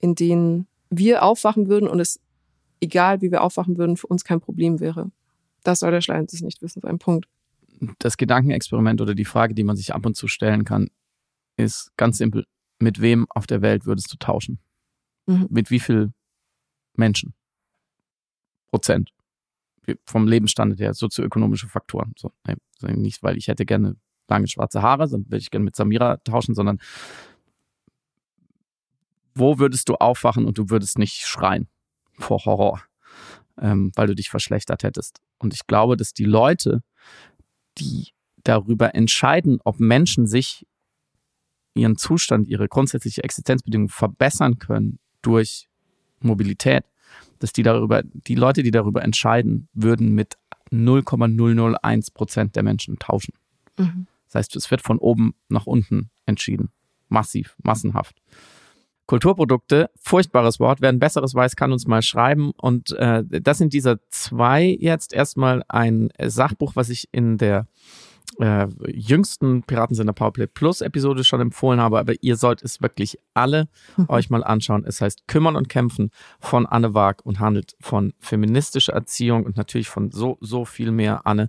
[0.00, 2.20] in denen wir aufwachen würden und es,
[2.80, 5.10] egal wie wir aufwachen würden, für uns kein Problem wäre.
[5.62, 7.26] Das soll der Schleier des Nichtwissens ein Punkt.
[7.98, 10.88] Das Gedankenexperiment oder die Frage, die man sich ab und zu stellen kann,
[11.56, 12.46] ist ganz simpel.
[12.78, 14.58] Mit wem auf der Welt würdest du tauschen?
[15.26, 15.46] Mhm.
[15.50, 16.12] Mit wie viel
[16.94, 17.34] Menschen?
[18.68, 19.10] Prozent?
[20.04, 22.12] Vom Lebensstandard her, sozioökonomische Faktoren.
[22.16, 23.96] So, nee, nicht, weil ich hätte gerne
[24.28, 26.78] lange schwarze Haare, dann würde ich gerne mit Samira tauschen, sondern
[29.34, 31.68] wo würdest du aufwachen und du würdest nicht schreien
[32.18, 32.82] vor Horror,
[33.60, 35.20] ähm, weil du dich verschlechtert hättest.
[35.38, 36.82] Und ich glaube, dass die Leute,
[37.78, 38.08] die
[38.44, 40.66] darüber entscheiden, ob Menschen sich
[41.74, 45.68] ihren Zustand, ihre grundsätzliche Existenzbedingungen verbessern können durch
[46.20, 46.84] Mobilität,
[47.38, 50.38] dass die darüber, die Leute, die darüber entscheiden, würden mit
[50.70, 53.34] 0,001 Prozent der Menschen tauschen.
[53.76, 54.06] Mhm.
[54.36, 56.70] Das heißt, es wird von oben nach unten entschieden.
[57.08, 58.20] Massiv, massenhaft.
[59.06, 60.82] Kulturprodukte, furchtbares Wort.
[60.82, 62.50] Wer ein besseres weiß, kann uns mal schreiben.
[62.50, 67.66] Und äh, das sind diese zwei jetzt erstmal ein Sachbuch, was ich in der
[68.40, 73.68] äh, jüngsten Piratensender Powerplay Plus Episode schon empfohlen habe, aber ihr sollt es wirklich alle
[73.96, 74.06] mhm.
[74.08, 74.84] euch mal anschauen.
[74.86, 76.10] Es heißt Kümmern und Kämpfen
[76.40, 81.26] von Anne Waag und handelt von feministischer Erziehung und natürlich von so, so viel mehr
[81.26, 81.48] Anne,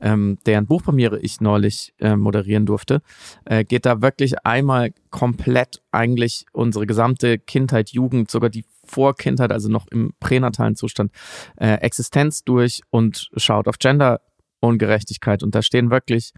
[0.00, 3.02] ähm, deren Buchpremiere ich neulich äh, moderieren durfte.
[3.44, 9.68] Äh, geht da wirklich einmal komplett eigentlich unsere gesamte Kindheit, Jugend, sogar die Vorkindheit, also
[9.68, 11.12] noch im pränatalen Zustand,
[11.56, 14.20] äh, Existenz durch und schaut auf Gender
[14.60, 15.42] Ungerechtigkeit.
[15.42, 16.32] Und da stehen wirklich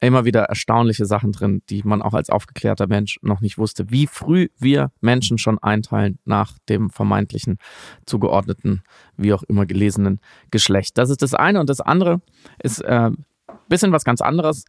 [0.00, 4.06] immer wieder erstaunliche Sachen drin, die man auch als aufgeklärter Mensch noch nicht wusste, wie
[4.06, 7.58] früh wir Menschen schon einteilen nach dem vermeintlichen
[8.06, 8.82] zugeordneten,
[9.16, 10.98] wie auch immer gelesenen Geschlecht.
[10.98, 11.60] Das ist das eine.
[11.60, 12.20] Und das andere
[12.62, 13.10] ist äh,
[13.68, 14.64] bisschen was ganz anderes.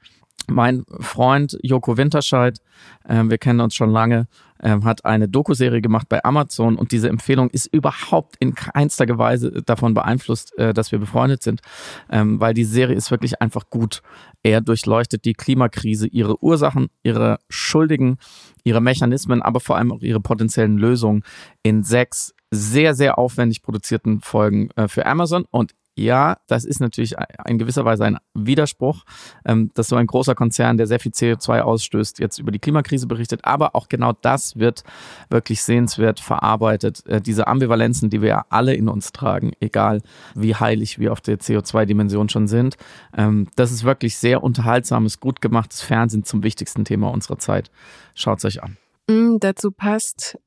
[0.49, 2.59] Mein Freund Joko Winterscheid,
[3.07, 4.27] äh, wir kennen uns schon lange,
[4.61, 9.63] ähm, hat eine Doku-Serie gemacht bei Amazon und diese Empfehlung ist überhaupt in keinster Weise
[9.63, 11.61] davon beeinflusst, äh, dass wir befreundet sind,
[12.09, 14.01] ähm, weil die Serie ist wirklich einfach gut.
[14.43, 18.17] Er durchleuchtet die Klimakrise, ihre Ursachen, ihre Schuldigen,
[18.63, 21.23] ihre Mechanismen, aber vor allem auch ihre potenziellen Lösungen
[21.63, 25.45] in sechs sehr, sehr aufwendig produzierten Folgen äh, für Amazon.
[25.51, 27.15] Und ja, das ist natürlich
[27.45, 29.03] in gewisser Weise ein Widerspruch,
[29.45, 33.07] ähm, dass so ein großer Konzern, der sehr viel CO2 ausstößt, jetzt über die Klimakrise
[33.07, 33.41] berichtet.
[33.43, 34.83] Aber auch genau das wird
[35.29, 37.05] wirklich sehenswert verarbeitet.
[37.05, 40.01] Äh, diese Ambivalenzen, die wir ja alle in uns tragen, egal
[40.35, 42.77] wie heilig wir auf der CO2-Dimension schon sind.
[43.15, 47.71] Ähm, das ist wirklich sehr unterhaltsames, gut gemachtes Fernsehen zum wichtigsten Thema unserer Zeit.
[48.15, 48.77] Schaut es euch an.
[49.09, 50.37] Mm, dazu passt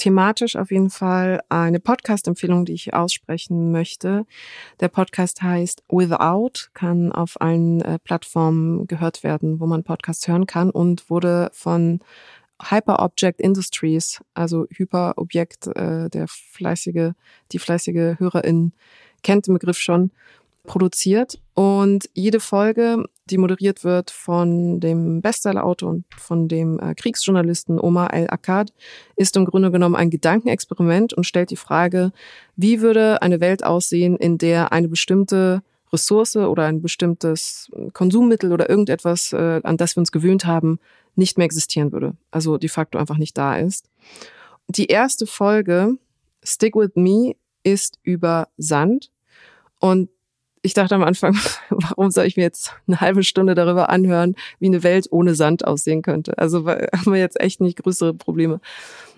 [0.00, 4.24] thematisch auf jeden Fall eine Podcast-Empfehlung, die ich aussprechen möchte.
[4.80, 10.46] Der Podcast heißt Without, kann auf allen äh, Plattformen gehört werden, wo man Podcasts hören
[10.46, 12.00] kann und wurde von
[12.62, 17.12] Hyperobject Industries, also Hyperobjekt, äh, der fleißige,
[17.52, 18.72] die fleißige Hörerin
[19.22, 20.12] kennt den Begriff schon,
[20.64, 21.38] produziert.
[21.54, 28.12] Und jede Folge, die moderiert wird von dem Bestsellerautor und von dem äh, Kriegsjournalisten Omar
[28.12, 28.72] El-Akkad,
[29.16, 32.12] ist im Grunde genommen ein Gedankenexperiment und stellt die Frage,
[32.56, 38.68] wie würde eine Welt aussehen, in der eine bestimmte Ressource oder ein bestimmtes Konsummittel oder
[38.70, 40.78] irgendetwas, äh, an das wir uns gewöhnt haben,
[41.16, 42.16] nicht mehr existieren würde.
[42.30, 43.90] Also de facto einfach nicht da ist.
[44.68, 45.96] Die erste Folge,
[46.44, 49.10] Stick With Me, ist über Sand.
[49.78, 50.10] Und
[50.62, 51.36] ich dachte am Anfang,
[51.70, 55.66] warum soll ich mir jetzt eine halbe Stunde darüber anhören, wie eine Welt ohne Sand
[55.66, 56.36] aussehen könnte?
[56.38, 58.60] Also haben wir jetzt echt nicht größere Probleme.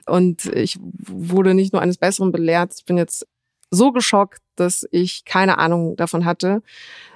[0.06, 2.74] Und ich wurde nicht nur eines Besseren belehrt.
[2.76, 3.26] Ich bin jetzt
[3.70, 6.62] so geschockt, dass ich keine Ahnung davon hatte,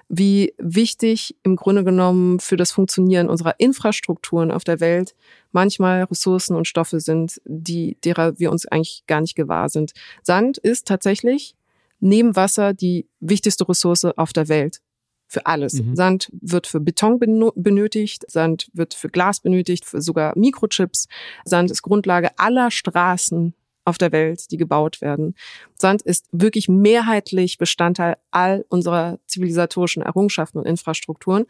[0.08, 5.14] wie wichtig im Grunde genommen für das Funktionieren unserer Infrastrukturen auf der Welt
[5.50, 9.92] manchmal Ressourcen und Stoffe sind, die, derer wir uns eigentlich gar nicht gewahr sind.
[10.22, 11.56] Sand ist tatsächlich
[12.00, 14.80] neben Wasser die wichtigste Ressource auf der Welt.
[15.28, 15.74] Für alles.
[15.74, 15.96] Mhm.
[15.96, 21.08] Sand wird für Beton benötigt, Sand wird für Glas benötigt, für sogar Mikrochips.
[21.44, 23.52] Sand ist Grundlage aller Straßen
[23.86, 25.34] auf der Welt, die gebaut werden.
[25.76, 31.46] Sand ist wirklich mehrheitlich Bestandteil all unserer zivilisatorischen Errungenschaften und Infrastrukturen.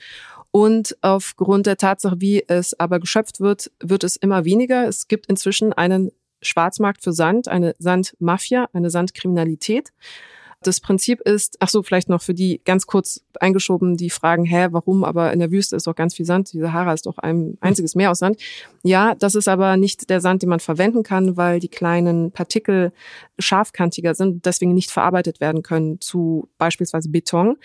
[0.51, 4.87] Und aufgrund der Tatsache, wie es aber geschöpft wird, wird es immer weniger.
[4.87, 9.93] Es gibt inzwischen einen Schwarzmarkt für Sand, eine Sandmafia, eine Sandkriminalität.
[10.67, 14.69] Das Prinzip ist, ach so, vielleicht noch für die ganz kurz eingeschoben, die fragen, hä,
[14.71, 15.05] warum?
[15.05, 16.53] Aber in der Wüste ist doch ganz viel Sand.
[16.53, 18.41] Die Sahara ist doch ein einziges Meer aus Sand.
[18.83, 22.93] Ja, das ist aber nicht der Sand, den man verwenden kann, weil die kleinen Partikel
[23.39, 27.57] scharfkantiger sind, deswegen nicht verarbeitet werden können zu beispielsweise Beton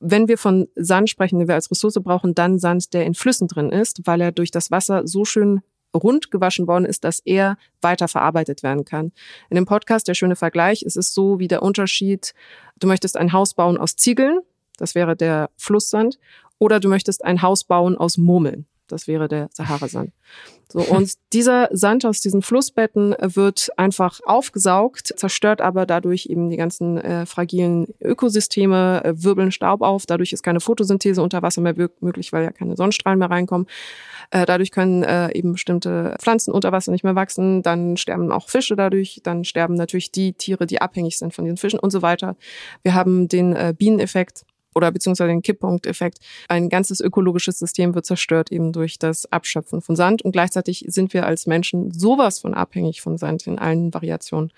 [0.00, 3.48] wenn wir von Sand sprechen, den wir als Ressource brauchen, dann Sand, der in Flüssen
[3.48, 5.60] drin ist, weil er durch das Wasser so schön
[5.94, 9.12] rund gewaschen worden ist, dass er weiter verarbeitet werden kann.
[9.48, 12.34] In dem Podcast, der schöne Vergleich, ist es so wie der Unterschied,
[12.78, 14.40] du möchtest ein Haus bauen aus Ziegeln,
[14.76, 16.18] das wäre der Flusssand,
[16.58, 18.66] oder du möchtest ein Haus bauen aus Murmeln.
[18.92, 20.12] Das wäre der Sahara-Sand.
[20.72, 26.56] So, und dieser Sand aus diesen Flussbetten wird einfach aufgesaugt, zerstört aber dadurch eben die
[26.56, 30.06] ganzen äh, fragilen Ökosysteme, äh, wirbeln Staub auf.
[30.06, 33.66] Dadurch ist keine Photosynthese unter Wasser mehr möglich, weil ja keine Sonnenstrahlen mehr reinkommen.
[34.30, 37.62] Äh, dadurch können äh, eben bestimmte Pflanzen unter Wasser nicht mehr wachsen.
[37.62, 39.20] Dann sterben auch Fische dadurch.
[39.24, 42.36] Dann sterben natürlich die Tiere, die abhängig sind von diesen Fischen und so weiter.
[42.82, 46.18] Wir haben den äh, Bieneneffekt oder beziehungsweise den Kipppunkteffekt.
[46.48, 51.12] Ein ganzes ökologisches System wird zerstört eben durch das Abschöpfen von Sand und gleichzeitig sind
[51.14, 54.52] wir als Menschen sowas von abhängig von Sand in allen Variationen.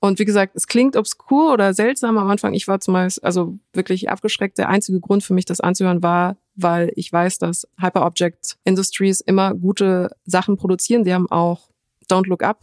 [0.00, 2.54] Und wie gesagt, es klingt obskur oder seltsam am Anfang.
[2.54, 4.58] Ich war zumeist also wirklich abgeschreckt.
[4.58, 9.54] Der einzige Grund für mich, das anzuhören, war, weil ich weiß, dass Hyperobject Industries immer
[9.54, 11.04] gute Sachen produzieren.
[11.04, 11.68] Die haben auch
[12.10, 12.60] Don't Look Up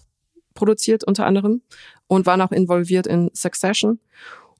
[0.54, 1.62] produziert unter anderem
[2.08, 4.00] und waren auch involviert in Succession.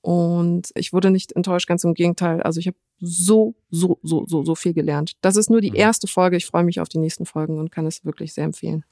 [0.04, 2.44] Und ich wurde nicht enttäuscht, ganz im Gegenteil.
[2.44, 5.14] Also ich habe so, so, so, so, so viel gelernt.
[5.22, 5.78] Das ist nur die mhm.
[5.78, 6.36] erste Folge.
[6.36, 8.84] Ich freue mich auf die nächsten Folgen und kann es wirklich sehr empfehlen.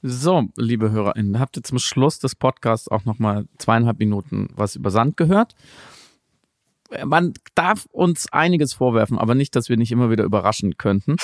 [0.00, 4.90] So, liebe HörerInnen, habt ihr zum Schluss des Podcasts auch nochmal zweieinhalb Minuten was über
[4.90, 5.54] Sand gehört?
[7.04, 11.16] Man darf uns einiges vorwerfen, aber nicht, dass wir nicht immer wieder überraschen könnten.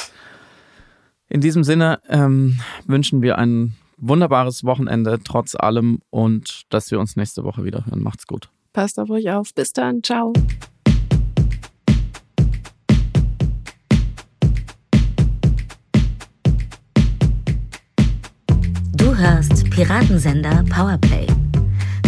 [1.31, 7.17] In diesem Sinne ähm, wünschen wir ein wunderbares Wochenende trotz allem und dass wir uns
[7.17, 8.03] nächste Woche wieder hören.
[8.03, 8.51] Macht's gut.
[8.73, 9.55] Passt auf euch auf.
[9.55, 10.03] Bis dann.
[10.03, 10.33] Ciao.
[18.95, 21.27] Du hörst Piratensender Powerplay.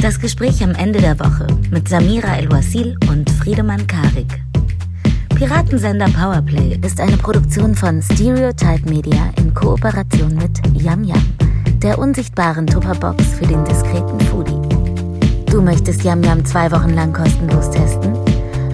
[0.00, 4.40] Das Gespräch am Ende der Woche mit Samira El-Wasil und Friedemann Karik.
[5.34, 11.36] Piratensender Powerplay ist eine Produktion von Stereotype Media in Kooperation mit Yam Yam,
[11.82, 14.73] der unsichtbaren Tupperbox für den diskreten Foodie.
[15.54, 18.12] Du möchtest Yam Yam zwei Wochen lang kostenlos testen?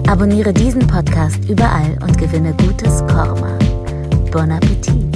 [0.07, 3.59] Abonniere diesen Podcast überall und gewinne gutes Korma.
[4.31, 5.10] Bon Appetit!